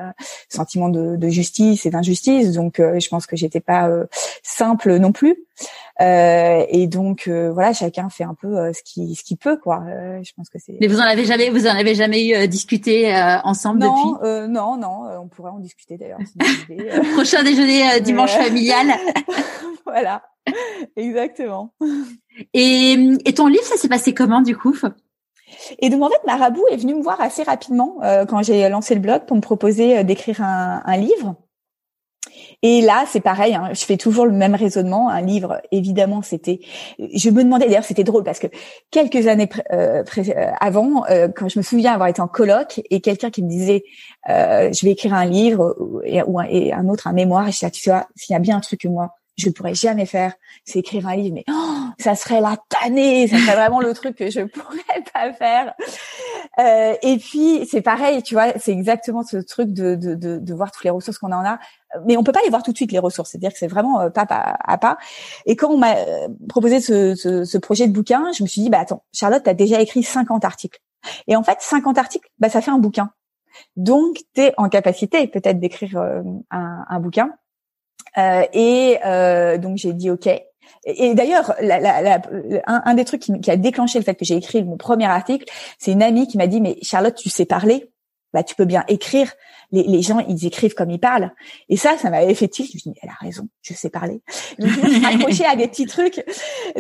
[0.49, 2.53] sentiment de, de, justice et d'injustice.
[2.53, 3.91] Donc, je pense que j'étais pas
[4.43, 5.37] simple non plus.
[6.01, 9.59] Euh, et donc euh, voilà, chacun fait un peu euh, ce qu'il ce qu'il peut
[9.59, 9.85] quoi.
[10.23, 10.77] je pense que c'est.
[10.81, 13.15] Mais vous en avez jamais vous en avez jamais eu discuté
[13.45, 14.49] ensemble non, depuis?
[14.51, 16.19] Non non on pourrait en discuter d'ailleurs.
[17.15, 18.87] Prochain déjeuner dimanche familial.
[19.85, 20.23] voilà
[20.97, 21.75] exactement.
[22.55, 22.93] Et,
[23.25, 24.77] et ton livre ça s'est passé comment du coup?
[25.79, 29.01] Et donc en fait, Marabout est venu me voir assez rapidement quand j'ai lancé le
[29.01, 31.37] blog pour me proposer d'écrire un, un, livre.
[32.63, 33.55] Et là, c'est pareil.
[33.55, 35.09] Hein, je fais toujours le même raisonnement.
[35.09, 36.61] Un livre, évidemment, c'était.
[36.99, 38.47] Je me demandais d'ailleurs, c'était drôle parce que
[38.91, 43.01] quelques années euh, euh, avant, euh, quand je me souviens avoir été en colloque et
[43.01, 43.85] quelqu'un qui me disait,
[44.29, 47.59] je vais écrire un livre et, ou un, et un autre un mémoire, et je
[47.59, 50.07] disais, tu vois, s'il y a bien un truc que moi je ne pourrais jamais
[50.07, 53.95] faire, c'est écrire un livre, mais oh, ça serait la tannée, ça serait vraiment le
[53.95, 55.75] truc que je pourrais pas faire.
[56.59, 60.55] Euh, et puis c'est pareil, tu vois, c'est exactement ce truc de, de, de, de
[60.55, 61.59] voir toutes les ressources qu'on en a,
[62.07, 64.01] mais on peut pas les voir tout de suite les ressources, c'est-à-dire que c'est vraiment
[64.01, 64.99] euh, pas, pas à pas.
[65.47, 68.63] Et quand on m'a euh, proposé ce, ce, ce, projet de bouquin, je me suis
[68.63, 70.81] dit bah attends, Charlotte, tu as déjà écrit 50 articles.
[71.27, 73.11] Et en fait, 50 articles, bah ça fait un bouquin.
[73.77, 77.31] Donc, tu es en capacité peut-être d'écrire euh, un, un, bouquin.
[78.19, 80.29] Euh, et euh, donc j'ai dit OK.
[80.85, 82.21] Et, d'ailleurs, la, la, la,
[82.67, 85.07] un, un, des trucs qui, qui, a déclenché le fait que j'ai écrit mon premier
[85.07, 85.45] article,
[85.79, 87.93] c'est une amie qui m'a dit mais Charlotte, tu sais parler,
[88.33, 89.33] bah tu peux bien écrire.
[89.71, 91.33] Les, les gens ils écrivent comme ils parlent.
[91.69, 92.69] Et ça, ça m'avait fait tilt.
[92.71, 94.21] Je me suis dit elle a raison, je sais parler.
[94.59, 94.71] Donc
[95.05, 96.23] accrocher à des petits trucs,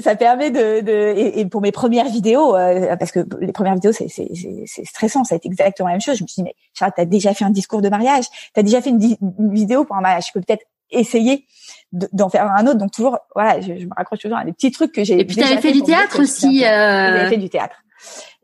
[0.01, 0.81] ça permet de.
[0.81, 4.85] de et, et, pour mes premières vidéos, euh, parce que les premières vidéos c'est c'est
[4.85, 6.17] stressant, ça a été exactement la même chose.
[6.19, 8.83] Je me suis dit mais Charlotte, t'as déjà fait un discours de mariage, t'as déjà
[8.83, 11.47] fait une, une vidéo pour un mariage, je peux peut-être essayer
[11.93, 12.79] d'en faire un autre.
[12.79, 15.21] Donc toujours, voilà, je, me raccroche toujours à des petits trucs que j'ai.
[15.21, 16.65] Et puis tu avais fait, du théâtre aussi.
[16.65, 17.29] Euh...
[17.29, 17.77] fait du théâtre,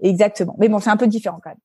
[0.03, 0.57] exactement.
[0.59, 1.59] Mais bon, c'est un peu différent quand même.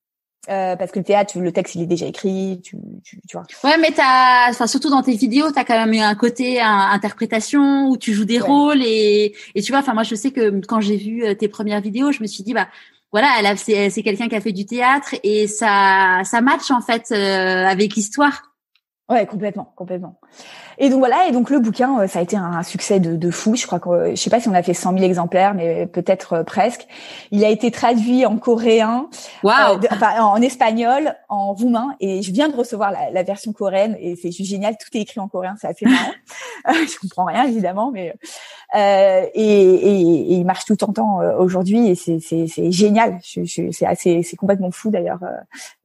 [0.50, 3.46] Euh, parce que le théâtre, le texte, il est déjà écrit, tu, tu, tu vois.
[3.64, 7.88] Ouais, mais t'as, enfin, surtout dans tes vidéos, t'as quand même eu un côté interprétation
[7.88, 10.82] où tu joues des rôles et, et tu vois, enfin, moi, je sais que quand
[10.82, 12.68] j'ai vu euh, tes premières vidéos, je me suis dit, bah,
[13.14, 16.82] voilà, elle c'est, c'est quelqu'un qui a fait du théâtre et ça, ça match en
[16.82, 18.54] fait euh, avec l'histoire.
[19.08, 20.20] Ouais, complètement, complètement.
[20.78, 23.32] Et donc voilà, et donc le bouquin, euh, ça a été un succès de, de
[23.32, 23.56] fou.
[23.56, 25.86] Je crois que euh, je sais pas si on a fait 100 000 exemplaires, mais
[25.88, 26.88] peut-être euh, presque.
[27.32, 29.08] Il a été traduit en coréen,
[29.44, 29.80] wow.
[29.92, 34.16] enfin, en espagnol, en roumain, et je viens de recevoir la, la version coréenne et
[34.16, 34.76] c'est juste génial.
[34.78, 36.12] Tout est écrit en coréen, c'est assez marrant.
[36.68, 38.16] je comprends rien évidemment, mais
[38.76, 43.20] euh, et, et, et, il marche tout en temps aujourd'hui et c'est c'est génial.
[43.24, 45.20] Je, je, c'est assez c'est complètement fou d'ailleurs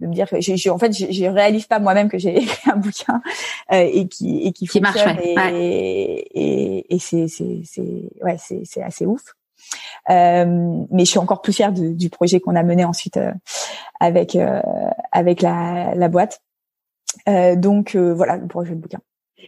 [0.00, 2.70] de me dire que je, en fait je, je réalise pas moi-même que j'ai écrit
[2.70, 3.22] un bouquin bien
[3.70, 8.82] et qui et qui, qui marche, et, et, et c'est c'est c'est ouais c'est c'est
[8.82, 9.22] assez ouf.
[10.08, 13.18] Euh, mais je suis encore plus fière du, du projet qu'on a mené ensuite
[14.00, 14.36] avec
[15.12, 16.40] avec la, la boîte.
[17.26, 19.00] donc voilà le projet de bouquin.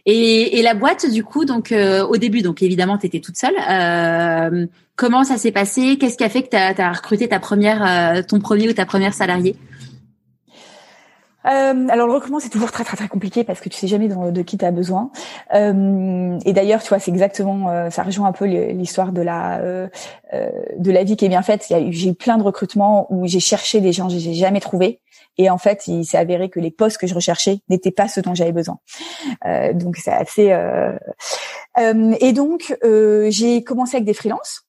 [0.05, 3.37] Et, et, la boîte, du coup, donc euh, au début, donc évidemment, tu étais toute
[3.37, 3.53] seule.
[3.69, 4.65] Euh,
[4.95, 5.97] comment ça s'est passé?
[5.99, 8.85] Qu'est-ce qui a fait que tu as, recruté ta première, euh, ton premier ou ta
[8.85, 9.55] première salariée?
[11.45, 14.07] Euh, alors le recrutement c'est toujours très très très compliqué parce que tu sais jamais
[14.07, 15.11] de, qui tu as besoin.
[15.53, 20.91] Euh, et d'ailleurs tu vois c'est exactement ça rejoint un peu l'histoire de la de
[20.91, 21.65] la vie qui est bien faite.
[21.89, 25.01] J'ai eu plein de recrutements où j'ai cherché des gens que j'ai jamais trouvé
[25.37, 28.21] et en fait, il s'est avéré que les postes que je recherchais n'étaient pas ceux
[28.21, 28.79] dont j'avais besoin.
[29.45, 30.51] Euh, donc c'est assez.
[30.51, 30.97] Euh...
[31.79, 34.65] Euh, et donc euh, j'ai commencé avec des freelances.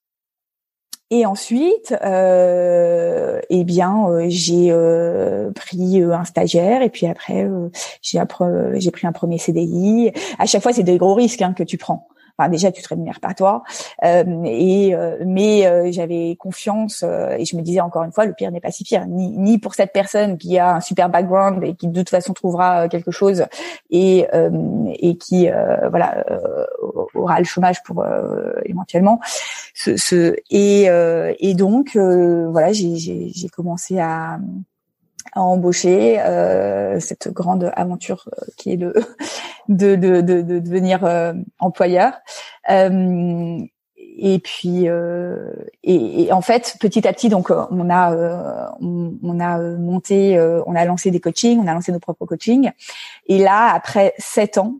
[1.09, 7.47] Et ensuite, euh, eh bien, euh, j'ai euh, pris un stagiaire et puis après,
[8.01, 10.11] j'ai pris un premier CDI.
[10.39, 12.07] À chaque fois, c'est des gros risques hein, que tu prends.
[12.37, 13.63] Enfin, déjà, tu te rémunères pas toi.
[14.03, 18.33] Euh, et euh, mais euh, j'avais confiance et je me disais encore une fois, le
[18.33, 21.63] pire n'est pas si pire, ni, ni pour cette personne qui a un super background
[21.63, 23.45] et qui de toute façon trouvera quelque chose
[23.91, 24.27] et
[24.99, 25.49] et qui
[25.89, 26.23] voilà
[27.13, 28.05] aura le chômage pour
[28.65, 29.19] éventuellement
[29.73, 30.85] ce, ce et
[31.39, 34.39] et donc voilà, j'ai commencé à
[35.33, 38.93] à embaucher euh, cette grande aventure euh, qui est de
[39.69, 42.13] de, de, de, de devenir euh, employeur.
[42.69, 43.59] Euh,
[44.15, 49.57] et puis et, et, en fait petit à petit donc on a on, on, a
[49.57, 52.71] monté on a lancé des coachings on a lancé nos propres coachings.
[53.25, 54.75] Et là après sept ans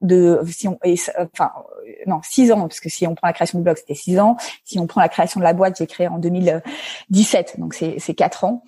[0.00, 0.76] de si on
[1.16, 1.52] enfin
[2.08, 4.36] non six ans parce que si on prend la création du blog c'était six ans.
[4.64, 8.14] Si on prend la création de la boîte j'ai créé en 2017 donc c'est c'est
[8.14, 8.64] quatre ans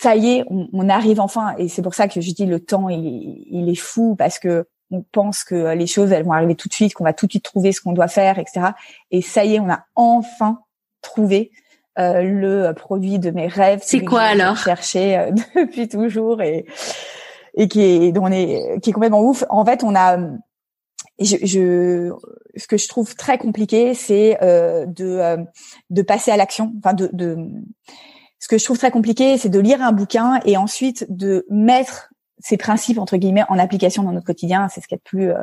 [0.00, 1.54] ça y est, on, arrive enfin.
[1.58, 5.02] Et c'est pour ça que je dis le temps, il, est fou parce que on
[5.12, 7.44] pense que les choses, elles vont arriver tout de suite, qu'on va tout de suite
[7.44, 8.68] trouver ce qu'on doit faire, etc.
[9.10, 10.60] Et ça y est, on a enfin
[11.02, 11.50] trouvé
[11.98, 13.80] euh, le produit de mes rêves.
[13.82, 14.56] C'est quoi alors?
[14.56, 16.64] Cherché euh, depuis toujours et
[17.54, 19.44] et qui est dont on est qui est complètement ouf.
[19.50, 20.18] En fait, on a
[21.20, 22.12] je, je,
[22.56, 25.38] ce que je trouve très compliqué, c'est euh, de
[25.90, 27.36] de passer à l'action, enfin de, de
[28.38, 32.10] ce que je trouve très compliqué, c'est de lire un bouquin et ensuite de mettre
[32.40, 35.42] ces principes entre guillemets en application dans notre quotidien, c'est ce qui est plus euh,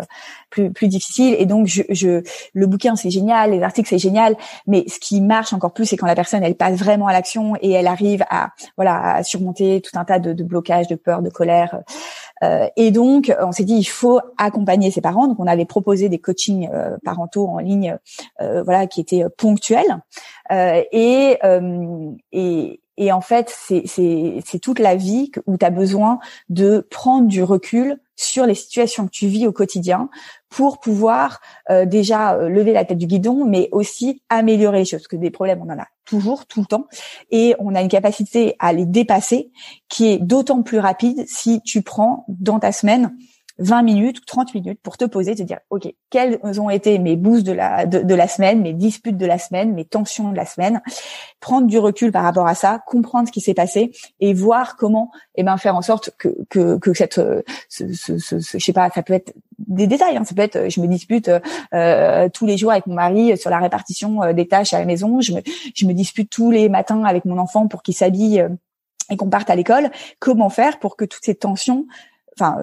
[0.50, 1.36] plus plus difficile.
[1.38, 2.22] Et donc, je, je
[2.54, 4.36] le bouquin c'est génial, les articles c'est génial,
[4.68, 7.56] mais ce qui marche encore plus, c'est quand la personne elle passe vraiment à l'action
[7.62, 11.22] et elle arrive à voilà à surmonter tout un tas de, de blocages, de peur,
[11.22, 11.82] de colère.
[12.43, 15.28] Euh, et donc, on s'est dit il faut accompagner ses parents.
[15.28, 17.98] Donc, on avait proposé des coachings euh, parentaux en ligne,
[18.41, 20.02] euh, voilà, qui étaient ponctuels.
[20.52, 21.38] et
[22.32, 23.54] et et en fait,
[23.86, 26.20] c'est toute la vie où tu as besoin
[26.50, 30.10] de prendre du recul sur les situations que tu vis au quotidien
[30.50, 35.02] pour pouvoir euh, déjà euh, lever la tête du guidon, mais aussi améliorer les choses.
[35.02, 36.88] Parce que des problèmes, on en a toujours, tout le temps,
[37.32, 39.52] et on a une capacité à les dépasser
[39.89, 43.14] qui est d'autant plus rapide si tu prends dans ta semaine
[43.60, 47.16] 20 minutes ou 30 minutes pour te poser, te dire, OK, quels ont été mes
[47.16, 50.45] boosts de la, de, la semaine, mes disputes de la semaine, mes tensions de la
[50.45, 50.82] semaine,
[51.39, 55.10] prendre du recul par rapport à ça, comprendre ce qui s'est passé et voir comment,
[55.36, 57.22] eh ben, faire en sorte que, que, que cette,
[57.70, 60.70] ce, ce, ce, je sais pas, ça peut être des détails, hein, ça peut être,
[60.70, 61.32] je me dispute
[61.74, 64.86] euh, tous les jours avec mon mari sur la répartition euh, des tâches à la
[64.86, 65.41] maison, je me,
[65.74, 68.49] je me dispute tous les matins avec mon enfant pour qu'il s'habille euh,
[69.10, 71.86] et qu'on parte à l'école, comment faire pour que toutes ces tensions
[72.38, 72.58] enfin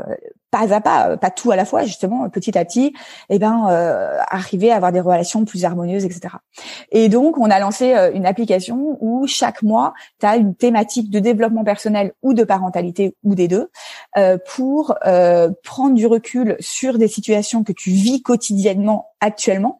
[0.52, 2.92] pas à pas, euh, pas tout à la fois, justement, petit à petit,
[3.30, 6.34] eh ben, euh, arriver à avoir des relations plus harmonieuses, etc.
[6.92, 11.10] Et donc, on a lancé euh, une application où chaque mois, tu as une thématique
[11.10, 13.70] de développement personnel ou de parentalité ou des deux,
[14.18, 14.94] euh, pour
[15.64, 19.78] prendre du recul sur des situations que tu vis quotidiennement actuellement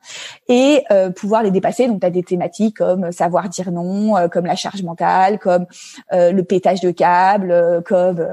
[0.49, 1.87] et euh, pouvoir les dépasser.
[1.87, 5.67] Donc, tu as des thématiques comme savoir dire non, comme la charge mentale, comme
[6.11, 8.25] le pétage de câble, comme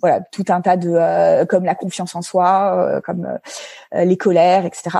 [0.00, 3.26] voilà tout un tas de euh, comme la confiance en soi, euh, comme
[3.94, 4.98] euh, les colères, etc.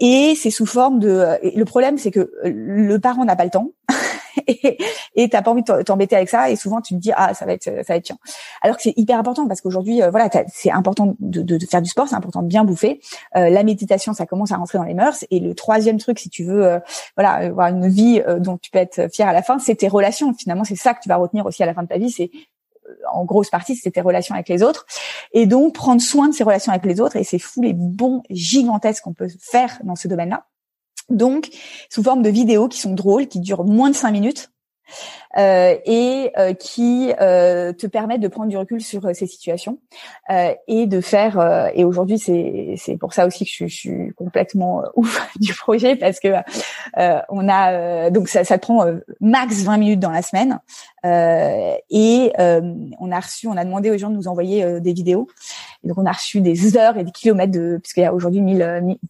[0.00, 1.38] et c'est sous forme de.
[1.42, 3.70] le problème, c'est que le parent n'a pas le temps.
[5.14, 7.46] et t'as pas envie de t'embêter avec ça et souvent tu te dis ah ça
[7.46, 8.18] va être ça va être chiant
[8.62, 11.90] alors que c'est hyper important parce qu'aujourd'hui voilà c'est important de, de, de, faire du
[11.90, 13.00] sport c'est important de bien bouffer
[13.34, 16.44] la méditation ça commence à rentrer dans les mœurs et le troisième truc si tu
[16.44, 16.80] veux
[17.16, 20.34] voilà avoir une vie dont tu peux être fier à la fin c'est tes relations
[20.34, 22.30] finalement c'est ça que tu vas retenir aussi à la fin de ta vie c'est
[23.12, 24.86] en grosse partie, c'était tes relations avec les autres.
[25.32, 28.22] Et donc, prendre soin de ces relations avec les autres, et c'est fou les bons
[28.30, 30.46] gigantesques qu'on peut faire dans ce domaine-là.
[31.08, 31.50] Donc,
[31.90, 34.50] sous forme de vidéos qui sont drôles, qui durent moins de cinq minutes,
[35.36, 39.78] et euh, qui euh, te permettent de prendre du recul sur ces situations
[40.68, 41.70] et de faire.
[41.74, 45.96] et aujourd'hui, c'est c'est pour ça aussi que je, je suis complètement ouf du projet
[45.96, 46.28] parce que
[47.28, 48.86] on a donc ça, ça prend
[49.20, 50.60] max 20 minutes dans la semaine
[51.04, 55.28] et on a reçu, on a demandé aux gens de nous envoyer des vidéos.
[55.82, 58.40] Et donc on a reçu des heures et des kilomètres de, puisqu'il y a aujourd'hui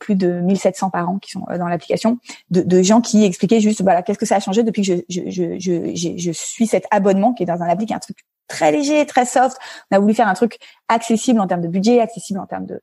[0.00, 2.18] plus de 1700 parents qui sont dans l'application,
[2.50, 5.20] de, de gens qui expliquaient juste voilà qu'est-ce que ça a changé depuis que je,
[5.28, 8.18] je, je, je suis cet abonnement qui est dans un appli qui est un truc
[8.48, 9.56] très léger, très soft.
[9.90, 10.58] On a voulu faire un truc
[10.88, 12.80] accessible en termes de budget, accessible en termes de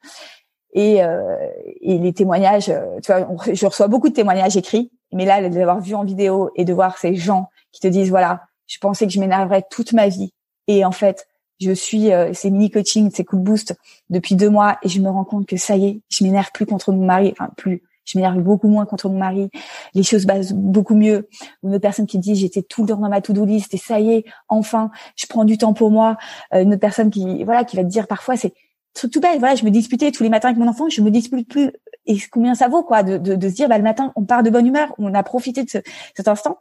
[0.73, 1.37] et, euh,
[1.81, 2.69] et les témoignages.
[2.69, 6.03] Euh, tu vois, je reçois beaucoup de témoignages écrits, mais là, de l'avoir vu en
[6.03, 9.63] vidéo et de voir ces gens qui te disent voilà, je pensais que je m'énerverais
[9.69, 10.33] toute ma vie
[10.67, 11.27] et en fait,
[11.59, 13.75] je suis euh, ces mini coaching, ces coups de boost
[14.09, 16.65] depuis deux mois et je me rends compte que ça y est, je m'énerve plus
[16.65, 19.49] contre mon mari, enfin plus je m'énerve beaucoup moins contre mon mari,
[19.93, 21.27] les choses passent beaucoup mieux.
[21.63, 23.99] Une autre personne qui dit j'étais tout le temps dans ma to-do list et ça
[23.99, 26.17] y est, enfin, je prends du temps pour moi.
[26.53, 28.53] Euh, une autre personne qui voilà qui va te dire parfois c'est
[28.93, 31.11] truc tout bête, voilà, je me disputais tous les matins avec mon enfant, je me
[31.11, 31.71] dispute plus
[32.05, 34.43] et combien ça vaut quoi de, de, de se dire bah le matin on part
[34.43, 35.77] de bonne humeur, on a profité de ce,
[36.15, 36.59] cet instant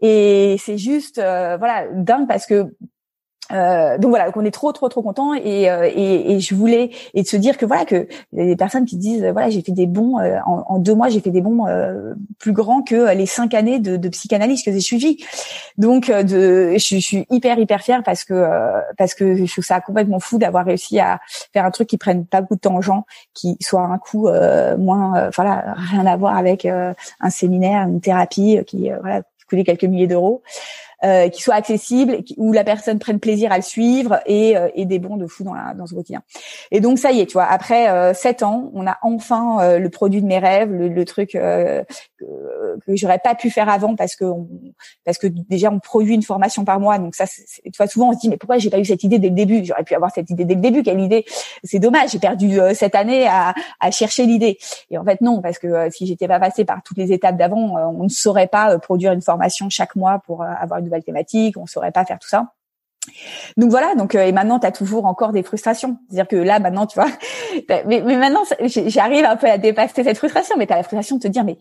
[0.00, 2.74] et c'est juste euh, voilà dingue parce que
[3.52, 6.90] euh, donc voilà, on est trop trop trop content et, euh, et, et je voulais
[7.14, 9.62] et de se dire que voilà que y a des personnes qui disent voilà j'ai
[9.62, 11.64] fait des bons euh, en, deux mois j'ai fait des bons
[12.38, 15.24] plus grands que les cinq années de, de psychanalyse que j'ai suivi
[15.78, 18.48] donc de je, je, suis hyper hyper fière parce que
[18.96, 21.20] parce que je trouve ça complètement fou d'avoir réussi à
[21.52, 24.28] faire un truc qui prenne pas beaucoup de temps gens qui soit un coût
[24.78, 30.06] moins voilà rien à voir avec un séminaire une thérapie qui voilà coûtait quelques milliers
[30.06, 30.42] d'euros
[31.04, 34.84] euh, qui soit accessible, où la personne prenne plaisir à le suivre et, euh, et
[34.84, 36.22] des bons de fou dans, la, dans ce quotidien.
[36.70, 39.78] Et donc ça y est, tu vois, après euh, sept ans, on a enfin euh,
[39.78, 41.84] le produit de mes rêves, le, le truc que,
[42.18, 44.48] que j'aurais pas pu faire avant parce que on,
[45.04, 48.12] parce que déjà on produit une formation par mois, donc ça, tu vois, souvent on
[48.12, 49.64] se dit mais pourquoi j'ai pas eu cette idée dès le début?
[49.64, 50.82] J'aurais pu avoir cette idée dès le début.
[50.82, 51.24] Quelle idée?
[51.64, 54.58] C'est dommage, j'ai perdu cette année à, à chercher l'idée.
[54.90, 57.76] Et en fait non, parce que si j'étais pas passée par toutes les étapes d'avant,
[57.96, 61.66] on ne saurait pas produire une formation chaque mois pour avoir une nouvelle thématique, on
[61.66, 62.52] saurait pas faire tout ça.
[63.56, 65.98] Donc voilà, donc euh, et maintenant tu as toujours encore des frustrations.
[66.08, 67.10] C'est-à-dire que là maintenant, tu vois,
[67.68, 68.42] mais, mais maintenant
[68.86, 71.44] j'arrive un peu à dépasser cette frustration, mais tu as la frustration de te dire
[71.44, 71.58] mais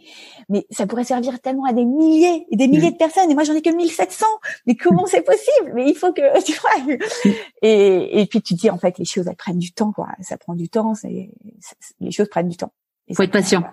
[0.49, 3.43] mais ça pourrait servir tellement à des milliers et des milliers de personnes et moi
[3.43, 4.25] j'en ai que 1700.
[4.65, 5.71] Mais comment c'est possible?
[5.73, 6.95] Mais il faut que tu vois.
[7.61, 10.37] Et et puis tu dis en fait les choses elles prennent du temps quoi, ça
[10.37, 11.29] prend du temps, c'est
[11.99, 12.71] les choses prennent du temps.
[13.07, 13.63] Il faut être patient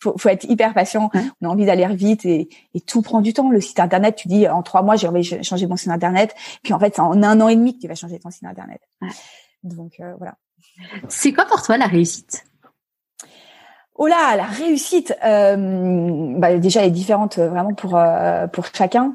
[0.00, 1.10] faut, faut être hyper patient.
[1.40, 3.50] On a envie d'aller vite et, et, tout prend du temps.
[3.50, 6.34] Le site internet, tu dis en trois mois, j'ai envie de changer mon site internet.
[6.62, 8.44] Puis en fait, c'est en un an et demi que tu vas changer ton site
[8.44, 8.80] internet.
[9.62, 10.34] Donc euh, voilà.
[11.08, 12.44] C'est quoi pour toi la réussite?
[13.96, 18.66] Oh là, la réussite, euh, bah déjà elle est différente euh, vraiment pour euh, pour
[18.66, 19.14] chacun.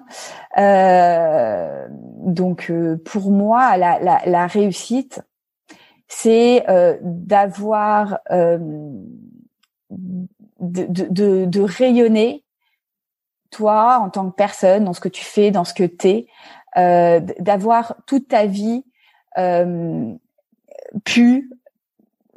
[0.57, 5.21] Euh, donc euh, pour moi, la, la, la réussite,
[6.07, 6.65] c'est
[7.01, 8.19] d'avoir
[10.60, 12.43] de, de, de, rayonner
[13.51, 16.28] toi en tant que personne dans ce que tu fais, dans ce que t'es,
[16.78, 18.84] euh, d'avoir toute ta vie
[19.38, 20.14] euh,
[21.05, 21.49] pu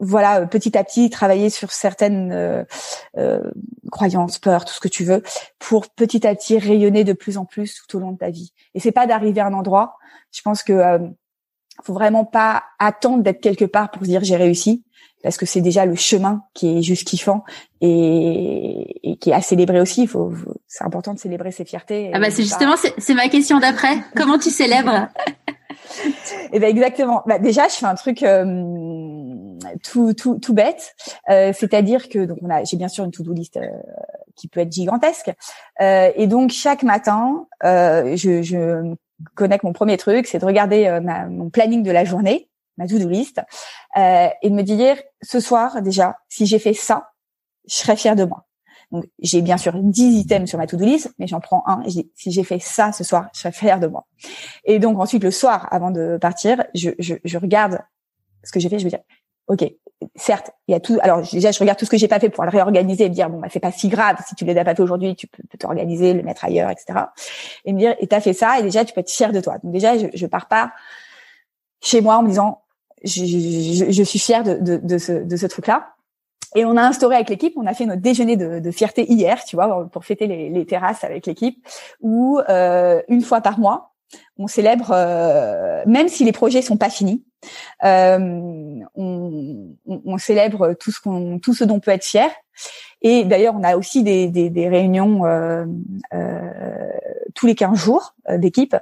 [0.03, 2.65] voilà petit à petit travailler sur certaines euh,
[3.17, 3.41] euh,
[3.91, 5.23] croyances, peurs, tout ce que tu veux,
[5.61, 8.53] pour petit à petit rayonner de plus en plus tout au long de ta vie.
[8.75, 9.97] Et c'est pas d'arriver à un endroit.
[10.33, 10.99] Je pense que euh,
[11.85, 14.85] faut vraiment pas attendre d'être quelque part pour se dire j'ai réussi
[15.23, 17.45] parce que c'est déjà le chemin qui est juste kiffant
[17.81, 20.03] et, et qui est à célébrer aussi.
[20.03, 20.33] Il faut,
[20.67, 22.11] c'est important de célébrer ses fiertés.
[22.13, 23.99] Ah bah c'est justement c'est ma question d'après.
[24.17, 25.09] Comment tu célèbres?
[26.53, 27.23] Eh ben exactement.
[27.27, 28.45] Bah déjà je fais un truc euh,
[29.83, 30.95] tout tout tout bête,
[31.31, 33.67] euh, c'est-à-dire que donc on a j'ai bien sûr une to-do list euh,
[34.37, 35.33] qui peut être gigantesque
[35.81, 38.95] euh, et donc chaque matin euh, je, je
[39.35, 42.49] connecte mon premier truc, c'est de regarder ma, mon planning de la journée
[42.83, 43.41] ma to-do list,
[43.97, 47.11] euh, et de me dire ce soir déjà, si j'ai fait ça,
[47.69, 48.47] je serais fière de moi.
[48.91, 51.83] Donc j'ai bien sûr 10 items sur ma to-do list, mais j'en prends un.
[51.83, 54.07] Et je dis, si j'ai fait ça ce soir, je serais fière de moi.
[54.65, 57.81] Et donc ensuite le soir, avant de partir, je, je, je regarde
[58.45, 58.79] ce que j'ai fait.
[58.79, 58.97] Je me dis,
[59.47, 59.65] ok,
[60.15, 60.99] certes, il y a tout.
[61.03, 63.15] Alors déjà, je regarde tout ce que j'ai pas fait pour le réorganiser et me
[63.15, 64.17] dire bon, bah c'est pas si grave.
[64.27, 67.07] Si tu l'as pas fait aujourd'hui, tu peux, t'organiser, le mettre ailleurs, etc.
[67.65, 69.59] Et me dire, et t'as fait ça, et déjà tu peux être fière de toi.
[69.63, 70.73] Donc déjà, je, je pars pas
[71.81, 72.62] chez moi en me disant
[73.05, 75.95] je, je, suis fière de, de, de ce, de ce truc-là.
[76.55, 79.43] Et on a instauré avec l'équipe, on a fait notre déjeuner de, de fierté hier,
[79.45, 81.67] tu vois, pour fêter les, les terrasses avec l'équipe,
[82.01, 83.93] où euh, une fois par mois,
[84.37, 87.25] on célèbre, euh, même si les projets sont pas finis,
[87.85, 88.19] euh,
[88.95, 92.31] on, on, célèbre tout ce qu'on, tout ce dont on peut être fier.
[93.01, 95.65] Et d'ailleurs, on a aussi des, des, des réunions euh,
[96.15, 96.51] euh,
[97.35, 98.77] tous les 15 jours d'équipe.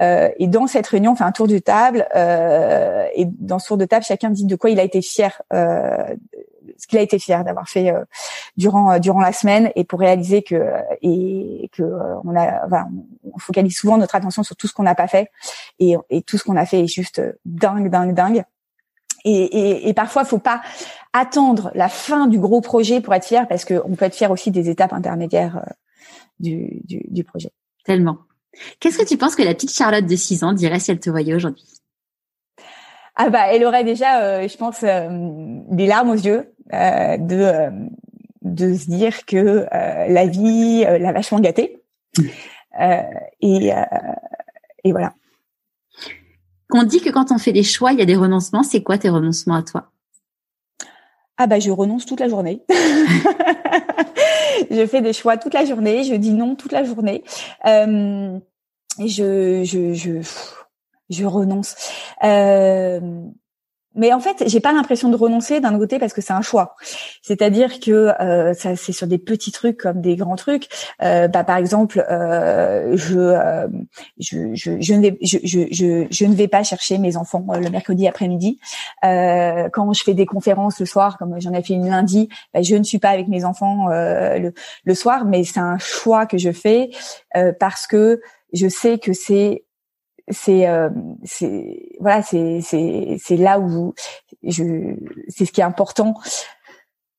[0.00, 2.06] et dans cette réunion, on fait un tour de table.
[2.14, 5.42] et dans ce tour de table, chacun dit de quoi il a été fier
[6.78, 8.04] ce qu'il a été fier d'avoir fait euh,
[8.56, 10.72] durant euh, durant la semaine et pour réaliser que
[11.02, 12.66] et que euh, on a
[13.32, 15.30] on focalise souvent notre attention sur tout ce qu'on n'a pas fait
[15.78, 18.44] et, et tout ce qu'on a fait est juste dingue dingue dingue
[19.24, 20.62] et, et, et parfois faut pas
[21.12, 24.50] attendre la fin du gros projet pour être fier parce qu'on peut être fier aussi
[24.50, 25.64] des étapes intermédiaires
[26.38, 27.50] du, du, du projet.
[27.86, 28.18] Tellement.
[28.80, 31.08] Qu'est-ce que tu penses que la petite Charlotte de 6 ans dirait si elle te
[31.08, 31.64] voyait aujourd'hui?
[33.14, 35.08] Ah bah, elle aurait déjà, euh, je pense, euh,
[35.70, 37.70] des larmes aux yeux euh, de
[38.42, 41.82] de se dire que la vie l'a vachement gâtée.
[43.40, 43.72] et
[44.84, 45.14] et voilà.
[46.72, 48.62] On dit que quand on fait des choix, il y a des renoncements.
[48.62, 49.90] C'est quoi tes renoncements à toi?
[51.38, 52.64] Ah bah je renonce toute la journée.
[54.70, 56.04] je fais des choix toute la journée.
[56.04, 57.24] Je dis non toute la journée.
[57.66, 58.38] Euh,
[58.98, 60.20] je je je
[61.10, 61.74] je renonce.
[62.24, 63.00] Euh,
[63.96, 66.76] mais en fait, j'ai pas l'impression de renoncer d'un côté parce que c'est un choix.
[67.22, 67.90] C'est-à-dire que
[68.20, 70.68] euh, ça, c'est sur des petits trucs comme des grands trucs.
[71.02, 73.66] Euh, bah, par exemple, euh, je, euh,
[74.18, 77.58] je, je, je, ne vais, je, je, je, ne vais pas chercher mes enfants euh,
[77.58, 78.60] le mercredi après-midi.
[79.04, 82.62] Euh, quand je fais des conférences le soir, comme j'en ai fait une lundi, bah,
[82.62, 84.52] je ne suis pas avec mes enfants le,
[84.84, 86.90] le soir, mais c'est un choix que je fais
[87.58, 88.20] parce que
[88.52, 89.65] je sais que c'est
[90.28, 90.90] c'est euh,
[91.24, 93.94] c'est voilà c'est c'est là où
[94.48, 96.14] c'est ce qui est important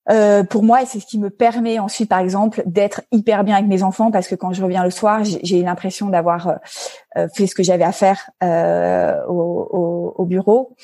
[0.10, 3.56] euh, pour moi et c'est ce qui me permet ensuite par exemple d'être hyper bien
[3.56, 6.60] avec mes enfants parce que quand je reviens le soir j'ai l'impression d'avoir
[7.18, 8.30] euh, fait ce que j'avais à faire
[9.30, 10.76] au, bureau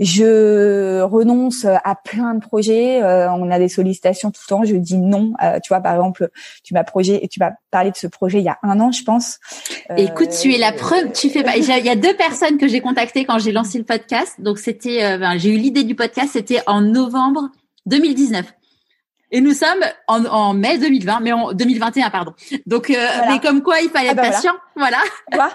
[0.00, 3.02] je renonce à plein de projets.
[3.02, 4.64] Euh, on a des sollicitations tout le temps.
[4.64, 5.32] Je dis non.
[5.42, 6.30] Euh, tu vois, par exemple,
[6.62, 9.02] tu m'as projet, tu m'as parlé de ce projet il y a un an, je
[9.02, 9.38] pense.
[9.90, 11.12] Euh, Écoute, tu es la preuve.
[11.12, 11.56] Tu fais pas.
[11.56, 14.40] Il y a deux personnes que j'ai contactées quand j'ai lancé le podcast.
[14.40, 16.30] Donc c'était, ben, j'ai eu l'idée du podcast.
[16.32, 17.50] C'était en novembre
[17.86, 18.44] 2019.
[19.30, 22.32] Et nous sommes en, en, mai 2020, mais en 2021, pardon.
[22.66, 24.54] Donc, mais comme quoi, il fallait ah être bah patient.
[24.76, 24.98] Voilà.
[25.32, 25.52] voilà.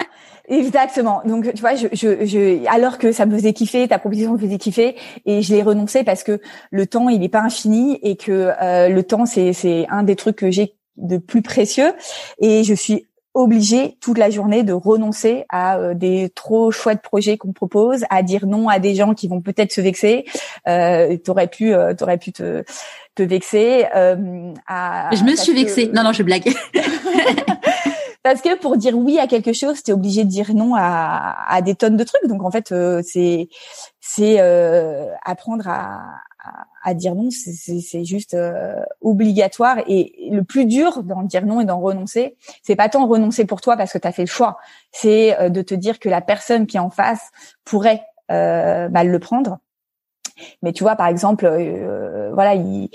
[0.47, 1.21] Exactement.
[1.25, 4.37] Donc tu vois, je, je, je, alors que ça me faisait kiffer, ta proposition me
[4.37, 4.95] faisait kiffer,
[5.25, 8.89] et je l'ai renoncé parce que le temps il n'est pas infini et que euh,
[8.89, 11.93] le temps c'est c'est un des trucs que j'ai de plus précieux
[12.39, 17.37] et je suis obligée toute la journée de renoncer à euh, des trop chouettes projets
[17.37, 20.25] qu'on propose, à dire non à des gens qui vont peut-être se vexer.
[20.67, 22.63] Euh, t'aurais pu, euh, t'aurais pu te,
[23.15, 23.85] te vexer.
[23.95, 25.89] Euh, à, je me suis vexée.
[25.93, 26.53] Non, non, je blague.
[28.23, 31.35] Parce que pour dire oui à quelque chose, tu es obligé de dire non à,
[31.47, 32.25] à, des tonnes de trucs.
[32.27, 33.49] Donc en fait, euh, c'est
[33.99, 35.99] c'est euh, apprendre à,
[36.41, 39.77] à, dire non, c'est juste euh, obligatoire.
[39.87, 43.61] Et le plus dur d'en dire non et d'en renoncer, c'est pas tant renoncer pour
[43.61, 44.57] toi parce que tu as fait le choix,
[44.91, 47.31] c'est de te dire que la personne qui est en face
[47.63, 49.59] pourrait mal le prendre.
[50.61, 52.89] Mais tu vois, par exemple, euh, voilà, il,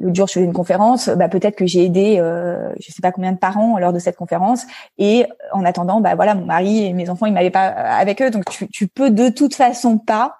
[0.00, 3.12] le jour je faisais une conférence, bah, peut-être que j'ai aidé, euh, je sais pas
[3.12, 4.66] combien de parents lors de cette conférence,
[4.98, 8.30] et en attendant, bah voilà, mon mari et mes enfants, ils m'avaient pas avec eux,
[8.30, 10.36] donc tu, tu peux de toute façon pas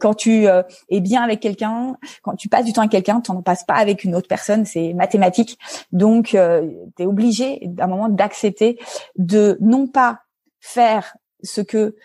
[0.00, 3.32] quand tu euh, es bien avec quelqu'un, quand tu passes du temps avec quelqu'un, tu
[3.32, 5.58] n'en passes pas avec une autre personne, c'est mathématique.
[5.92, 8.78] Donc, euh, tu es obligé à un moment d'accepter
[9.16, 10.20] de non pas
[10.60, 11.96] faire ce que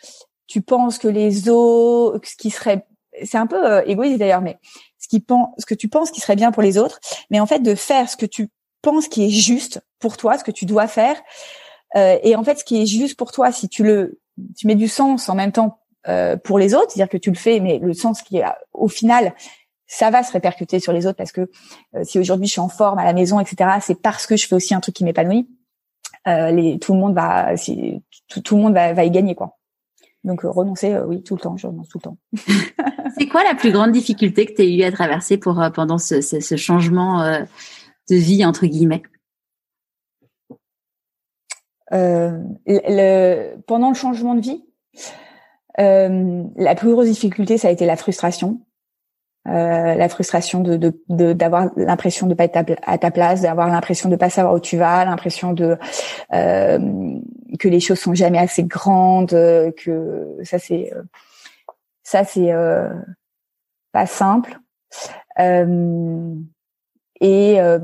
[0.48, 2.86] tu penses que les autres, ce qui serait
[3.24, 4.58] c'est un peu euh, égoïste d'ailleurs, mais
[4.98, 7.46] ce qui pense, ce que tu penses qui serait bien pour les autres, mais en
[7.46, 8.50] fait de faire ce que tu
[8.82, 11.22] penses qui est juste pour toi, ce que tu dois faire,
[11.96, 14.20] euh, et en fait ce qui est juste pour toi, si tu le,
[14.58, 17.38] tu mets du sens en même temps euh, pour les autres, c'est-à-dire que tu le
[17.38, 19.34] fais, mais le sens qui est au final
[19.88, 21.52] ça va se répercuter sur les autres parce que
[22.04, 24.56] si aujourd'hui je suis en forme à la maison, etc., c'est parce que je fais
[24.56, 25.49] aussi un truc qui m'épanouit.
[26.26, 29.58] les, tout le monde va, si, tout, tout, le monde va, va y gagner quoi.
[30.24, 32.18] Donc renoncer, oui, tout le temps, je renonce tout le temps.
[33.18, 35.97] C'est quoi la plus grande difficulté que tu as eu à traverser pour euh, pendant
[35.97, 37.43] ce, ce, changement euh,
[38.10, 39.04] de vie entre guillemets?
[41.93, 44.64] Euh, le, Pendant le changement de vie,
[45.78, 48.61] la plus grosse difficulté, ça a été la frustration.
[49.45, 54.15] la frustration de d'avoir de, l'impression de pas être à ta place, d'avoir l'impression de
[54.15, 55.78] pas savoir où tu vas, l'impression de
[56.32, 60.91] que les choses sont jamais assez grandes, que ça c'est
[62.11, 62.89] ça, c'est euh,
[63.93, 64.59] pas simple.
[65.39, 66.36] Euh,
[67.22, 67.80] et euh,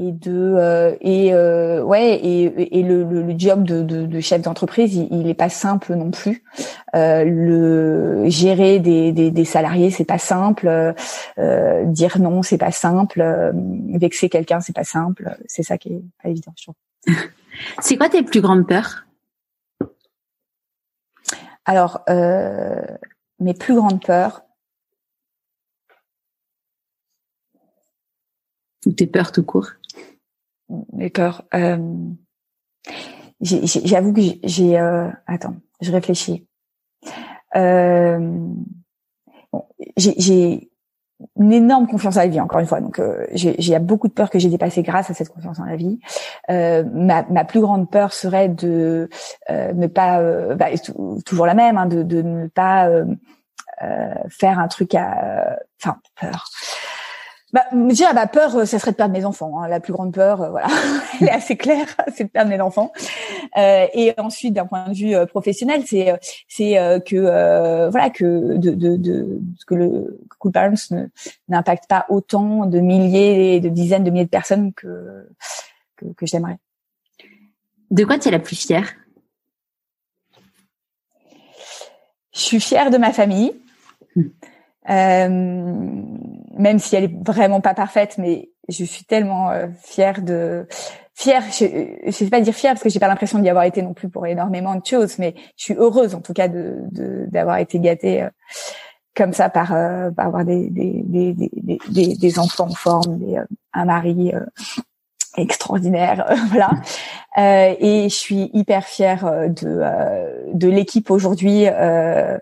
[0.00, 4.40] et de euh, et euh, ouais et, et le, le, job de, de, de chef
[4.40, 6.42] d'entreprise il, il est pas simple non plus.
[6.94, 10.94] Euh, le gérer des, des, des salariés c'est pas simple.
[11.38, 13.22] Euh, dire non c'est pas simple.
[13.94, 15.36] Vexer quelqu'un c'est pas simple.
[15.46, 16.74] C'est ça qui est pas évident je trouve.
[17.80, 19.04] C'est quoi tes plus grandes peurs?
[21.66, 22.04] Alors
[23.38, 24.42] mes plus grandes peurs.
[28.86, 29.72] Ou tes peurs tout court?
[30.92, 31.44] Mes peurs.
[31.54, 31.78] Euh,
[33.42, 34.78] J'avoue que j'ai.
[34.78, 36.46] Euh, attends, je réfléchis.
[37.56, 38.38] Euh,
[39.96, 40.70] j'ai
[41.36, 42.80] une énorme confiance en la vie, encore une fois.
[42.80, 45.76] Donc, euh, j'ai beaucoup de peurs que j'ai dépassées grâce à cette confiance en la
[45.76, 46.00] vie.
[46.50, 49.08] Euh, ma, ma, plus grande peur serait de
[49.48, 50.66] euh, ne pas, euh, bah,
[51.24, 53.06] toujours la même, hein, de, de, ne pas euh,
[54.28, 56.46] faire un truc à, enfin, peur.
[57.52, 59.60] Bah, déjà, ma peur, euh, ça serait de perdre mes enfants.
[59.60, 59.68] Hein.
[59.68, 60.68] La plus grande peur, euh, voilà,
[61.20, 62.92] elle est assez claire, c'est de perdre mes enfants.
[63.56, 66.14] Euh, et ensuite, d'un point de vue euh, professionnel, c'est
[66.48, 66.74] c'est
[67.06, 70.74] que voilà que de, de, de que le Cool Parents
[71.48, 75.28] n'impacte pas autant de milliers, de dizaines de milliers de personnes que
[75.96, 76.58] que, que j'aimerais.
[77.90, 78.94] De quoi tu es la plus fière?
[82.32, 83.52] Je suis fière de ma famille.
[84.14, 84.28] Hmm.
[84.88, 86.00] Euh,
[86.60, 90.66] même si elle est vraiment pas parfaite, mais je suis tellement euh, fière de
[91.14, 91.42] fière.
[91.50, 93.94] Je, je sais pas dire fière parce que j'ai pas l'impression d'y avoir été non
[93.94, 96.76] plus pour énormément de choses, mais je suis heureuse en tout cas de
[97.30, 98.30] d'avoir été gâtée euh,
[99.16, 99.68] comme ça par,
[100.14, 101.34] par avoir des des, des
[101.88, 103.38] des, des, enfants en forme, des,
[103.72, 104.32] un mari
[105.40, 106.70] extraordinaire, voilà.
[107.38, 112.38] Euh, et je suis hyper fière euh, de euh, de l'équipe aujourd'hui euh,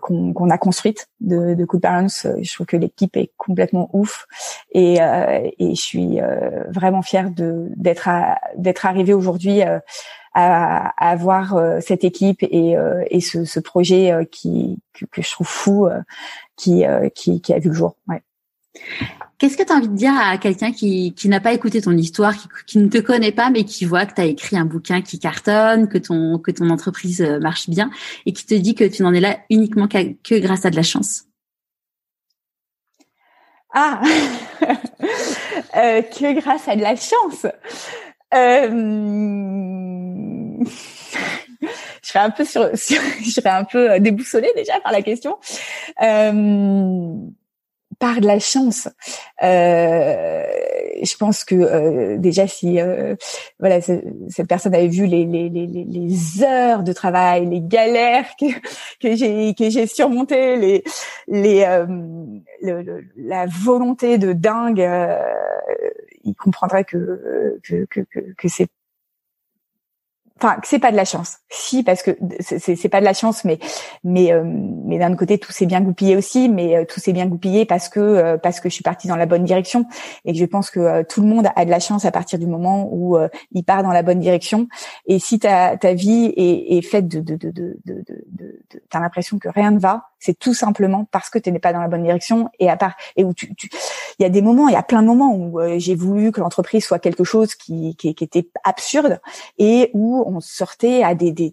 [0.00, 2.06] qu'on a construite de, de Good Parents.
[2.06, 4.26] Je trouve que l'équipe est complètement ouf
[4.72, 4.98] et
[5.58, 6.20] et je suis
[6.68, 8.08] vraiment fière de d'être
[8.56, 9.62] d'être arrivée aujourd'hui.
[9.62, 9.80] À,
[10.34, 12.76] à, avoir cette équipe et,
[13.10, 15.88] et ce, ce projet qui que, que, je trouve fou
[16.54, 16.84] qui,
[17.14, 17.96] qui qui a vu le jour.
[18.06, 18.22] Ouais.
[19.38, 21.96] Qu'est-ce que tu as envie de dire à quelqu'un qui, qui n'a pas écouté ton
[21.96, 24.64] histoire, qui, qui, ne te connaît pas, mais qui voit que tu as écrit un
[24.64, 27.88] bouquin qui cartonne, que ton, que ton entreprise euh, marche bien,
[28.26, 30.82] et qui te dit que tu n'en es là uniquement que grâce à de la
[30.82, 31.24] chance?
[33.72, 34.02] Ah!
[35.76, 37.46] Euh, Que grâce à de la chance!
[38.34, 38.68] Euh...
[42.02, 45.36] je serais un peu sur, je serais un peu déboussolée déjà par la question.
[47.98, 48.88] Par de la chance.
[49.42, 50.44] Euh,
[51.02, 53.14] je pense que euh, déjà si euh,
[53.58, 58.46] voilà cette personne avait vu les, les, les, les, heures de travail, les galères que,
[59.00, 60.84] que j'ai que j'ai surmontées, les
[61.28, 61.86] les euh,
[62.62, 65.18] le, la volonté de dingue, euh,
[66.24, 68.00] il comprendrait que que que,
[68.36, 68.68] que c'est
[70.40, 71.38] enfin c'est pas de la chance.
[71.50, 73.58] Si parce que c'est pas de la chance mais
[74.04, 77.26] mais euh, mais d'un côté tout s'est bien goupillé aussi mais euh, tout s'est bien
[77.26, 79.86] goupillé parce que euh, parce que je suis partie dans la bonne direction.
[80.24, 82.46] Et que je pense que tout le monde a de la chance à partir du
[82.46, 83.16] moment où
[83.52, 84.68] il part dans la bonne direction.
[85.06, 88.82] Et si ta ta vie est, est faite de de de de de, de, de
[88.90, 91.80] t'as l'impression que rien ne va c'est tout simplement parce que tu n'es pas dans
[91.80, 93.52] la bonne direction et à part et où tu
[94.18, 96.40] il y a des moments il y a plein de moments où j'ai voulu que
[96.40, 99.20] l'entreprise soit quelque chose qui, qui qui était absurde
[99.58, 101.52] et où on sortait à des, des,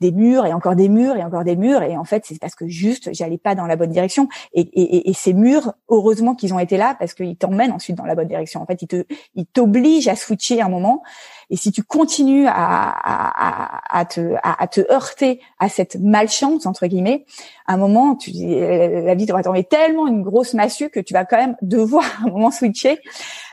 [0.00, 1.82] des, murs et encore des murs et encore des murs.
[1.82, 4.28] Et en fait, c'est parce que juste, j'allais pas dans la bonne direction.
[4.52, 8.06] Et, et, et ces murs, heureusement qu'ils ont été là parce qu'ils t'emmènent ensuite dans
[8.06, 8.60] la bonne direction.
[8.60, 9.04] En fait, ils te,
[9.34, 11.02] ils t'obligent à switcher un moment.
[11.50, 16.86] Et si tu continues à, à, à, te, à, te heurter à cette malchance entre
[16.86, 17.26] guillemets,
[17.66, 21.12] à un moment, tu, la vie te va tomber tellement une grosse massue que tu
[21.12, 23.00] vas quand même devoir à un moment switcher.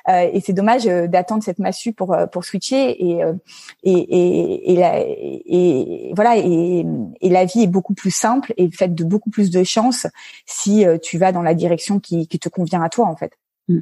[0.09, 3.21] Euh, et c'est dommage euh, d'attendre cette massue pour euh, pour switcher et
[3.83, 6.85] et et, et, la, et voilà et,
[7.19, 10.07] et, la vie est beaucoup plus simple et faite de beaucoup plus de chance
[10.45, 13.33] si tu vas dans la direction qui, qui te convient à toi en fait.
[13.67, 13.81] Hmm.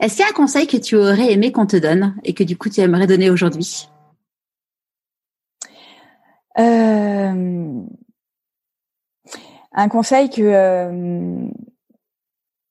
[0.00, 2.44] Est-ce qu'il y a un conseil que tu aurais aimé qu'on te donne et que
[2.44, 3.88] du coup tu aimerais donner aujourd'hui?
[6.58, 7.82] Euh,
[9.74, 11.48] Un conseil que euh,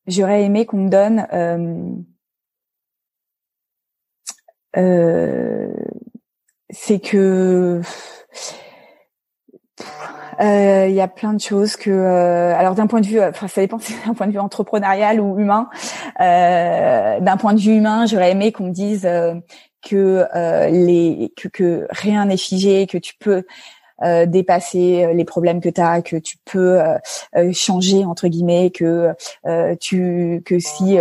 [0.05, 1.27] j'aurais aimé qu'on me donne,
[4.77, 5.73] euh,
[6.69, 7.81] c'est que
[10.39, 13.47] euh, il y a plein de choses que, euh, alors d'un point de vue, enfin
[13.47, 15.69] ça dépend, d'un point de vue entrepreneurial ou humain.
[16.19, 19.07] d'un point de vue humain, j'aurais aimé qu'on me dise
[19.87, 20.25] que
[20.69, 23.43] les que, que rien n'est figé, que tu peux
[24.03, 26.79] euh, dépasser les problèmes que tu as, que tu peux
[27.53, 29.13] changer entre guillemets, que
[29.79, 30.97] tu que si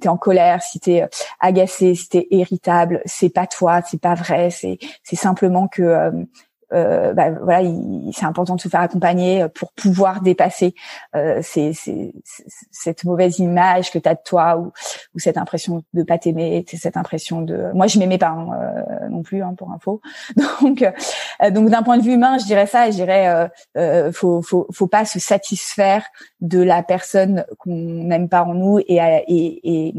[0.00, 1.08] tu es en colère, si tu es
[1.38, 6.26] agacé, si tu es irritable, c'est pas toi, c'est pas vrai, c'est c'est simplement que
[6.72, 7.68] euh, bah, voilà,
[8.12, 10.74] c'est important de se faire accompagner pour pouvoir dépasser
[11.16, 14.72] euh, cette mauvaise image que tu as de toi ou,
[15.14, 19.08] ou cette impression de pas t'aimer, cette impression de moi je m'aimais pas hein, euh,
[19.08, 20.00] non plus hein, pour info.
[20.62, 24.42] Donc euh, donc d'un point de vue humain, je dirais ça, je dirais euh, faut,
[24.42, 26.04] faut faut pas se satisfaire
[26.40, 29.94] de la personne qu'on n'aime pas en nous et, et, et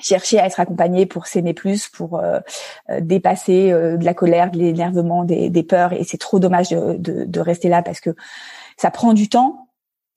[0.00, 2.40] chercher à être accompagné pour s'aimer plus, pour euh,
[2.90, 5.92] euh, dépasser euh, de la colère, de l'énervement, des, des, peurs.
[5.92, 8.10] Et c'est trop dommage de, de, de, rester là parce que
[8.76, 9.68] ça prend du temps.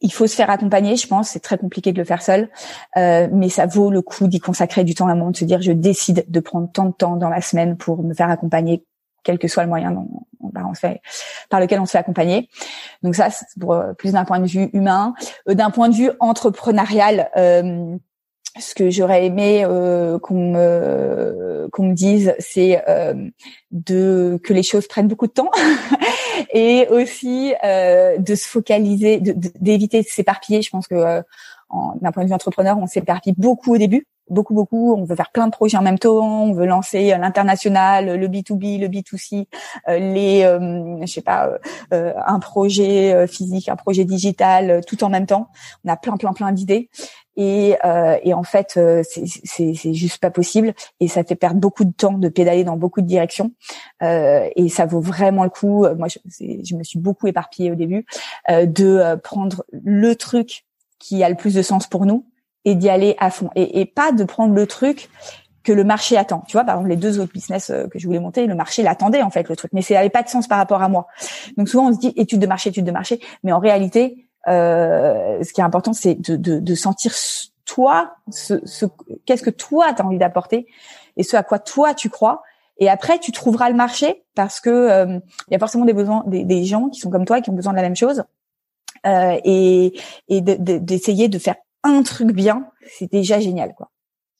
[0.01, 1.29] Il faut se faire accompagner, je pense.
[1.29, 2.49] C'est très compliqué de le faire seul,
[2.97, 5.71] mais ça vaut le coup d'y consacrer du temps à moment, de se dire je
[5.71, 8.83] décide de prendre tant de temps dans la semaine pour me faire accompagner,
[9.23, 10.09] quel que soit le moyen dont,
[10.41, 11.01] on se fait,
[11.49, 12.49] par lequel on se fait accompagner.
[13.01, 15.13] Donc ça, c'est pour plus d'un point de vue humain,
[15.47, 17.29] d'un point de vue entrepreneurial
[18.59, 23.13] ce que j'aurais aimé euh, qu'on me qu'on me dise, c'est euh,
[23.71, 25.49] de que les choses prennent beaucoup de temps
[26.53, 30.61] et aussi euh, de se focaliser, d'éviter de, s'éparpiller.
[30.61, 31.21] Je pense que euh,
[32.01, 34.93] d'un point de vue entrepreneur, on s'éparpille beaucoup au début, beaucoup beaucoup.
[34.95, 36.43] On veut faire plein de projets en même temps.
[36.43, 39.47] On veut lancer l'international, le B2B, le B2C,
[39.87, 40.41] les,
[41.01, 41.49] je sais pas,
[41.91, 45.47] un projet physique, un projet digital, tout en même temps.
[45.85, 46.89] On a plein plein plein d'idées
[47.35, 51.85] et, euh, et en fait euh, c'est juste pas possible et ça fait perdre beaucoup
[51.85, 53.51] de temps de pédaler dans beaucoup de directions
[54.01, 58.05] euh, et ça vaut vraiment le coup moi je, me suis beaucoup éparpillée au début
[58.49, 60.65] euh, de euh, prendre le truc
[61.03, 62.25] qui a le plus de sens pour nous
[62.63, 65.09] et d'y aller à fond et, pas de prendre le truc
[65.63, 66.43] que le marché attend.
[66.47, 68.83] Tu vois, par exemple, les deux autres business euh, que je voulais monter, le marché
[68.83, 71.07] l'attendait en fait le truc, mais ça n'avait pas de sens par rapport à moi.
[71.57, 75.43] Donc souvent on se dit étude de marché, étude de marché, mais en réalité, euh,
[75.43, 77.13] ce qui est important, c'est de, sentir
[77.65, 78.85] toi, ce, ce
[79.25, 80.67] qu'est-ce que toi tu as envie d'apporter
[81.17, 82.43] et ce à quoi toi tu crois.
[82.77, 86.23] Et après, tu trouveras le marché parce que euh, il y a forcément des besoins,
[86.27, 88.23] des, des, gens qui sont comme toi qui ont besoin de la même chose.
[89.05, 93.89] Euh, et, et d'essayer de, faire un truc bien, c'est déjà génial, quoi.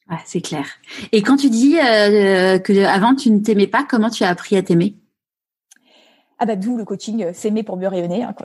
[0.10, 0.66] Ouais, c'est clair.
[1.12, 4.58] Et quand tu dis euh, que avant tu ne t'aimais pas, comment tu as appris
[4.58, 4.96] à t'aimer?
[6.40, 8.36] Ah bah d'où le coaching euh, s'aimer pour mieux rayonner hein,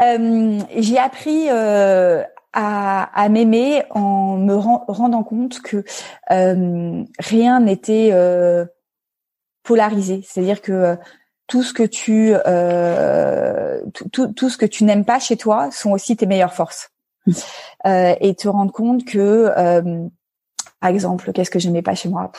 [0.00, 2.22] Euh, j'ai appris euh,
[2.52, 5.84] à, à m'aimer en me rendant compte que
[6.30, 8.64] euh, rien n'était euh,
[9.62, 10.22] polarisé.
[10.24, 10.96] C'est-à-dire que
[11.52, 12.32] tout ce que tu
[13.92, 16.90] tout, tout, tout, ce que tu n'aimes pas chez toi sont aussi tes meilleures forces.
[17.26, 17.32] Mmh.
[18.20, 19.50] et te rendre compte que
[20.80, 22.32] par exemple, qu'est-ce que j'aimais pas chez moi?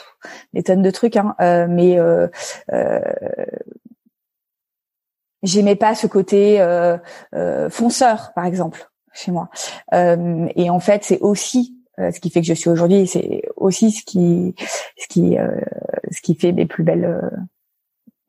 [0.54, 1.36] Des tonnes de trucs, hein,
[1.70, 1.98] mais
[5.44, 6.98] j'aimais pas ce côté euh,
[7.36, 9.50] euh, fonceur, par exemple, chez moi.
[9.94, 13.06] Euh, et en fait, c'est aussi ce qui fait que je suis aujourd'hui.
[13.06, 14.56] C'est aussi ce qui,
[14.98, 15.38] ce qui,
[16.10, 17.30] ce qui fait mes plus belles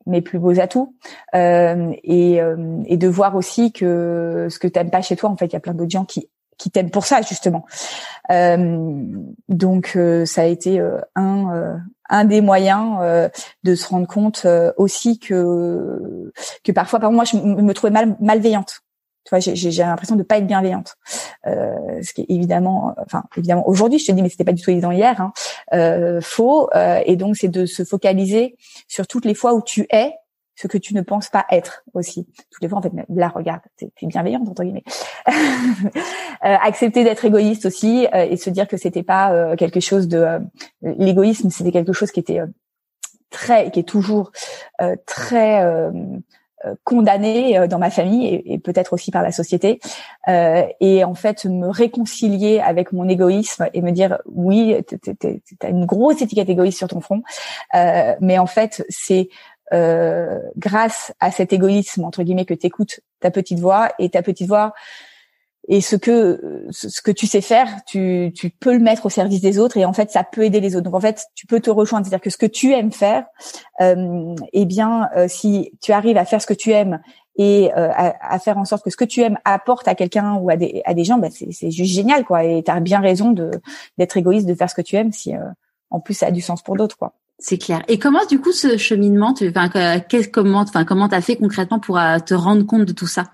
[0.05, 0.95] mes plus beaux atouts.
[1.33, 2.39] Euh, et,
[2.85, 5.57] et de voir aussi que ce que t'aimes pas chez toi en fait il y
[5.57, 7.65] a plein d'autres gens qui qui t'aiment pour ça justement.
[8.31, 8.77] Euh,
[9.49, 10.79] donc ça a été
[11.15, 13.29] un un des moyens euh,
[13.63, 16.31] de se rendre compte euh, aussi que
[16.63, 18.81] que parfois par moi je me trouvais mal, malveillante
[19.25, 20.95] tu vois j'ai l'impression de pas être bienveillante
[21.47, 24.61] euh, ce qui est évidemment enfin évidemment aujourd'hui je te dis mais c'était pas du
[24.61, 25.33] tout évident hier hein,
[25.73, 26.69] euh, faux
[27.05, 28.55] et donc c'est de se focaliser
[28.87, 30.13] sur toutes les fois où tu es
[30.55, 32.27] ce que tu ne penses pas être aussi.
[32.49, 34.83] Toutes les fois, en fait, là, regarde, t'es es bienveillante entre guillemets.
[35.27, 35.91] euh,
[36.41, 40.17] accepter d'être égoïste aussi euh, et se dire que c'était pas euh, quelque chose de
[40.17, 40.39] euh,
[40.81, 42.39] l'égoïsme, c'était quelque chose qui était
[43.29, 44.31] très, qui est toujours
[45.05, 45.91] très
[46.83, 49.79] condamné dans ma famille et, et peut-être aussi par la société.
[50.27, 54.75] et en fait, me réconcilier avec mon égoïsme et me dire oui,
[55.59, 57.21] t'as une grosse étiquette égoïste sur ton front,
[57.73, 59.29] mais en fait, c'est
[59.73, 64.47] euh, grâce à cet égoïsme entre guillemets que t'écoutes ta petite voix et ta petite
[64.47, 64.75] voix
[65.67, 69.41] et ce que ce que tu sais faire, tu, tu peux le mettre au service
[69.41, 70.85] des autres et en fait ça peut aider les autres.
[70.85, 73.25] Donc en fait tu peux te rejoindre, c'est-à-dire que ce que tu aimes faire,
[73.81, 76.99] euh, eh bien euh, si tu arrives à faire ce que tu aimes
[77.37, 80.49] et euh, à, faire en sorte que ce que tu aimes apporte à quelqu'un ou
[80.49, 82.43] à des à des gens, bah, c'est juste génial quoi.
[82.43, 83.51] Et tu as bien raison de
[83.97, 85.39] d'être égoïste, de faire ce que tu aimes si euh,
[85.89, 87.13] en plus ça a du sens pour d'autres quoi.
[87.37, 87.83] C'est clair.
[87.87, 89.69] Et comment du coup ce cheminement, tu, enfin,
[90.31, 93.25] comment, enfin, comment t'as fait concrètement pour euh, te rendre compte de tout ça?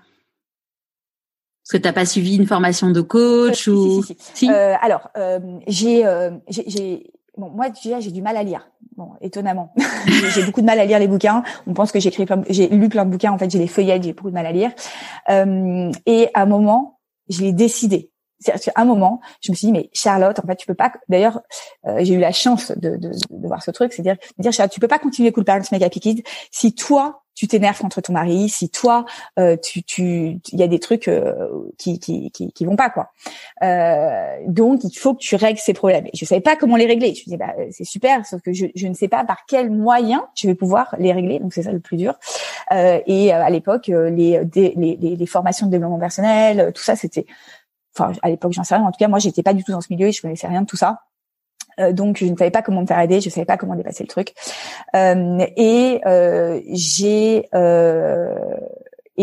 [1.64, 4.50] Parce que t'as pas suivi une formation de coach euh, ou si, si, si.
[4.50, 6.04] Euh, alors, euh, j'ai,
[6.48, 8.68] j'ai, Bon, moi déjà j'ai du mal à lire.
[8.96, 9.72] Bon, étonnamment,
[10.34, 11.42] j'ai beaucoup de mal à lire les bouquins.
[11.66, 13.32] On pense que j'écris plein, j'ai lu plein de bouquins.
[13.32, 14.70] En fait, j'ai les feuillettes, j'ai beaucoup de mal à lire.
[15.30, 18.11] Euh, et à un moment, je l'ai décidé.
[18.42, 20.92] C'est à un moment, je me suis dit mais Charlotte, en fait, tu peux pas.
[21.08, 21.40] D'ailleurs,
[21.86, 24.72] euh, j'ai eu la chance de, de, de, voir ce truc, c'est dire, dire Charlotte,
[24.72, 28.48] tu peux pas continuer Cool Parents Happy Kids si toi tu t'énerves contre ton mari,
[28.48, 29.04] si toi
[29.38, 31.48] euh, tu il y a des trucs euh,
[31.78, 33.12] qui, qui qui qui vont pas quoi.
[33.62, 36.06] Euh, donc il faut que tu règles ces problèmes.
[36.06, 37.14] Et je savais pas comment les régler.
[37.14, 39.70] Je me disais bah c'est super, sauf que je, je ne sais pas par quel
[39.70, 41.38] moyen je vais pouvoir les régler.
[41.38, 42.14] Donc c'est ça le plus dur.
[42.72, 46.96] Euh, et euh, à l'époque les, les, les les formations de développement personnel, tout ça
[46.96, 47.26] c'était
[47.96, 48.84] enfin à l'époque j'en sais rien.
[48.84, 50.62] En tout cas moi j'étais pas du tout dans ce milieu et je connaissais rien
[50.62, 51.00] de tout ça.
[51.80, 53.74] Euh, donc je ne savais pas comment me faire aider, je ne savais pas comment
[53.74, 54.34] dépasser le truc.
[54.94, 57.48] Euh, et euh, j'ai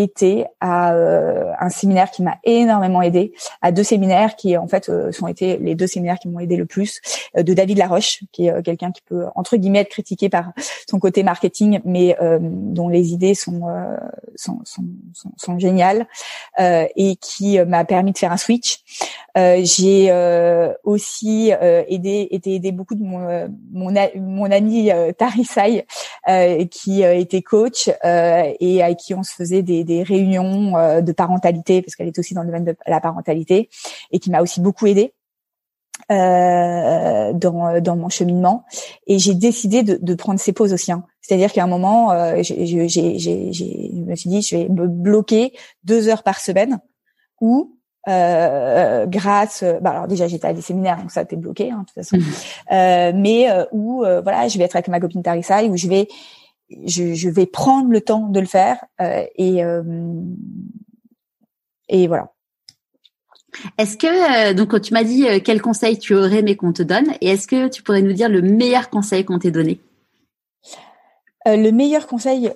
[0.04, 4.90] été à euh, un séminaire qui m'a énormément aidé, à deux séminaires qui en fait
[4.90, 7.02] euh, sont été les deux séminaires qui m'ont aidé le plus,
[7.38, 10.52] euh, de David Laroche, qui est quelqu'un qui peut entre guillemets être critiqué par
[10.90, 13.62] son côté marketing, mais dont les idées sont
[14.36, 16.08] sont, sont, sont, sont géniales
[16.58, 18.80] et qui m'a permis de faire un switch.
[19.36, 20.12] J'ai
[20.84, 25.86] aussi aidé été aidé beaucoup de mon mon, mon ami Tarisai,
[26.72, 31.82] qui était coach et avec qui on se faisait des des, réunions euh, de parentalité,
[31.82, 33.70] parce qu'elle est aussi dans le domaine de la parentalité,
[34.12, 35.14] et qui m'a aussi beaucoup aidée.
[36.12, 38.64] Euh, dans, dans mon cheminement
[39.06, 40.92] et j'ai décidé de, de prendre ces pauses aussi.
[40.92, 41.04] Hein.
[41.22, 43.64] C'est-à-dire qu'à un moment, euh, j'ai, j'ai, j'ai, je
[44.10, 45.54] me suis dit, je vais me bloquer
[45.84, 46.80] deux heures par semaine
[47.42, 51.82] ou euh, grâce, bah alors déjà j'étais à des séminaires donc ça été bloqué hein,
[51.82, 52.22] de toute façon, mmh.
[52.72, 56.08] euh, mais euh, où voilà je vais être avec ma copine Tarissa où je vais
[56.86, 59.84] je, je, vais prendre le temps de le faire euh, et euh,
[61.88, 62.32] et voilà.
[63.78, 67.14] Est-ce que euh, donc tu m'as dit quel conseil tu aurais aimé qu'on te donne
[67.22, 69.80] et est-ce que tu pourrais nous dire le meilleur conseil qu'on t'ait donné?
[71.46, 72.52] Le meilleur conseil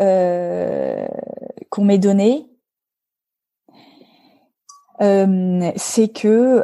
[1.70, 2.46] qu'on m'ait donné,
[5.00, 6.64] c'est que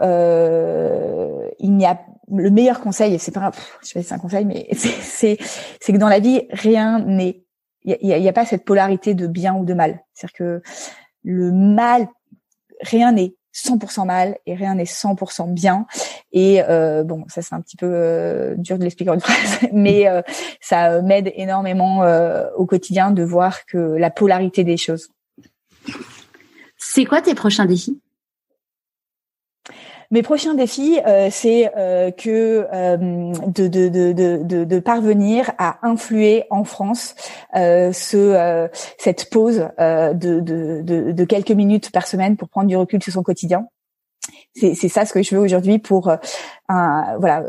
[1.59, 1.99] il n'y a
[2.31, 3.51] le meilleur conseil, c'est pas,
[3.81, 7.43] je sais pas si c'est un conseil, mais c'est, que dans la vie, rien n'est,
[7.83, 10.03] il y a, y a, pas cette polarité de bien ou de mal.
[10.13, 10.61] C'est-à-dire que
[11.23, 12.07] le mal,
[12.81, 15.85] rien n'est 100% mal et rien n'est 100% bien.
[16.31, 19.69] Et euh, bon, ça c'est un petit peu euh, dur de l'expliquer en une phrase,
[19.73, 20.21] mais euh,
[20.61, 22.03] ça m'aide énormément
[22.55, 25.09] au quotidien de voir que la polarité des choses.
[26.77, 27.99] C'est quoi tes prochains défis?
[30.11, 32.97] Mes prochains défis, euh, c'est euh, que euh,
[33.47, 37.15] de, de, de, de, parvenir à influer en France
[37.53, 43.23] ce cette pause de, de, quelques minutes par semaine pour prendre du recul sur son
[43.23, 43.67] quotidien
[44.55, 46.11] c'est ça ce que je veux aujourd'hui pour
[46.67, 47.43] un, voilà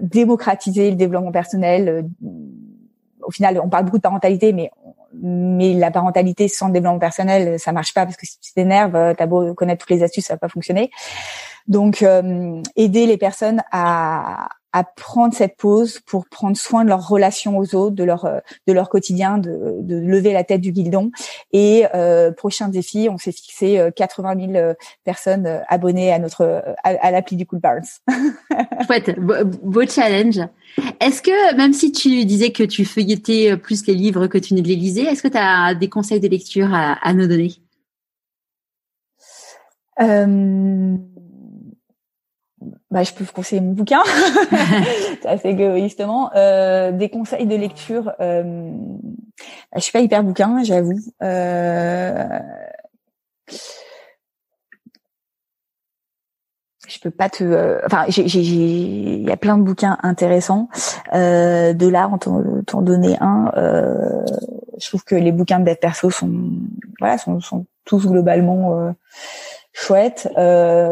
[0.00, 2.06] démocratiser le développement personnel.
[3.22, 4.70] Au final, on parle beaucoup de parentalité, mais
[5.22, 9.26] mais la parentalité sans développement personnel, ça marche pas parce que si tu t'énerves, t'as
[9.26, 10.90] beau connaître toutes les astuces, ça va pas fonctionner.
[11.66, 17.08] Donc, euh, aider les personnes à, à prendre cette pause pour prendre soin de leur
[17.08, 18.28] relation aux autres, de leur
[18.66, 21.12] de leur quotidien, de, de lever la tête du guidon.
[21.52, 24.74] Et euh, prochain défi, on s'est fixé 80 euh, 000
[25.04, 27.84] personnes euh, abonnées à notre à, l'appli du Cool Barnes.
[28.86, 30.40] Chouette, beau, challenge.
[31.00, 34.60] Est-ce que même si tu disais que tu feuilletais plus les livres que tu ne
[34.60, 37.52] les lisais, est-ce que tu as des conseils de lecture à, à nous donner?
[40.00, 40.96] Euh
[42.90, 44.02] bah, je peux vous conseiller mon bouquin,
[45.22, 46.30] c'est assez égoïstement.
[46.34, 48.70] Euh, des conseils de lecture, euh,
[49.72, 50.98] bah, je suis pas hyper bouquin, j'avoue.
[51.22, 52.24] Euh,
[56.88, 60.68] je peux pas te, euh, enfin, il y a plein de bouquins intéressants.
[61.14, 64.24] Euh, de là, en t'en donner un, euh,
[64.78, 66.32] je trouve que les bouquins de dev perso sont,
[67.00, 68.92] voilà, sont, sont tous globalement euh,
[69.72, 70.28] chouettes.
[70.38, 70.90] Euh,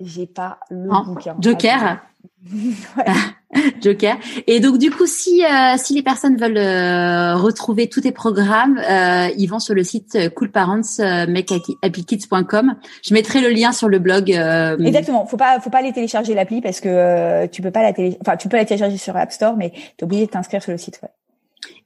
[0.00, 1.36] j'ai pas le bouquin.
[1.40, 2.00] Joker.
[3.80, 4.16] Joker.
[4.46, 8.78] Et donc du coup, si euh, si les personnes veulent euh, retrouver tous tes programmes,
[8.78, 12.76] euh, ils vont sur le site coolparents.makehappykids.com.
[13.02, 14.30] Je mettrai le lien sur le blog.
[14.30, 15.26] Exactement.
[15.26, 18.36] Faut pas faut pas aller télécharger l'appli parce que tu peux pas la télé enfin
[18.36, 20.78] tu peux la télécharger sur App Store, mais tu es obligé de t'inscrire sur le
[20.78, 21.00] site.
[21.02, 21.08] Ouais.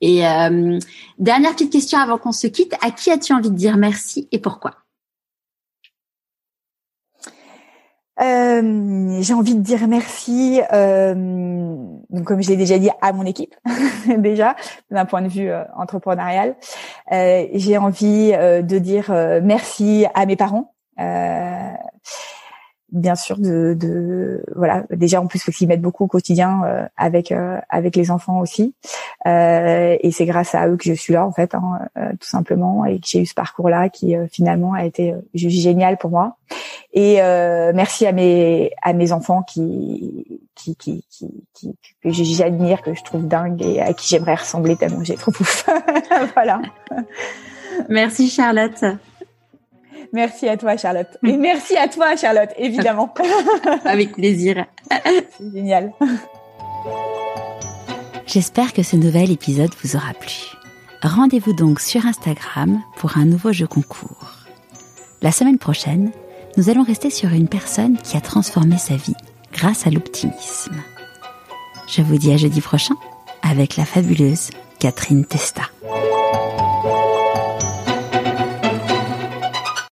[0.00, 0.22] Et
[1.18, 4.38] dernière petite question avant qu'on se quitte, à qui as-tu envie de dire merci et
[4.38, 4.83] pourquoi?
[8.20, 11.14] Euh, j'ai envie de dire merci, euh,
[12.10, 13.54] donc comme je l'ai déjà dit, à mon équipe
[14.18, 14.54] déjà
[14.90, 16.54] d'un point de vue euh, entrepreneurial.
[17.10, 19.12] J'ai envie de dire
[19.42, 20.74] merci à mes parents
[22.94, 24.84] bien sûr de, de voilà.
[24.90, 28.38] Déjà en plus faut qu'ils m'aident beaucoup au quotidien euh, avec euh, avec les enfants
[28.38, 28.74] aussi.
[29.26, 31.88] Euh, et c'est grâce à eux que je suis là en fait hein,
[32.20, 36.10] tout simplement et que j'ai eu ce parcours là qui finalement a été génial pour
[36.10, 36.36] moi.
[36.92, 37.16] Et
[37.74, 43.02] merci à mes à mes enfants qui qui qui qui, qui que j'admire que je
[43.02, 45.68] trouve dingue et à qui j'aimerais ressembler tellement j'ai trop ouf.
[46.34, 46.62] Voilà.
[47.88, 48.84] Merci Charlotte
[50.12, 51.18] Merci à toi, Charlotte.
[51.22, 53.12] Et merci à toi, Charlotte, évidemment.
[53.84, 54.64] Avec plaisir.
[55.38, 55.92] C'est génial.
[58.26, 60.52] J'espère que ce nouvel épisode vous aura plu.
[61.02, 64.32] Rendez-vous donc sur Instagram pour un nouveau jeu concours.
[65.22, 66.10] La semaine prochaine,
[66.56, 69.16] nous allons rester sur une personne qui a transformé sa vie
[69.52, 70.76] grâce à l'optimisme.
[71.88, 72.94] Je vous dis à jeudi prochain
[73.42, 75.62] avec la fabuleuse Catherine Testa.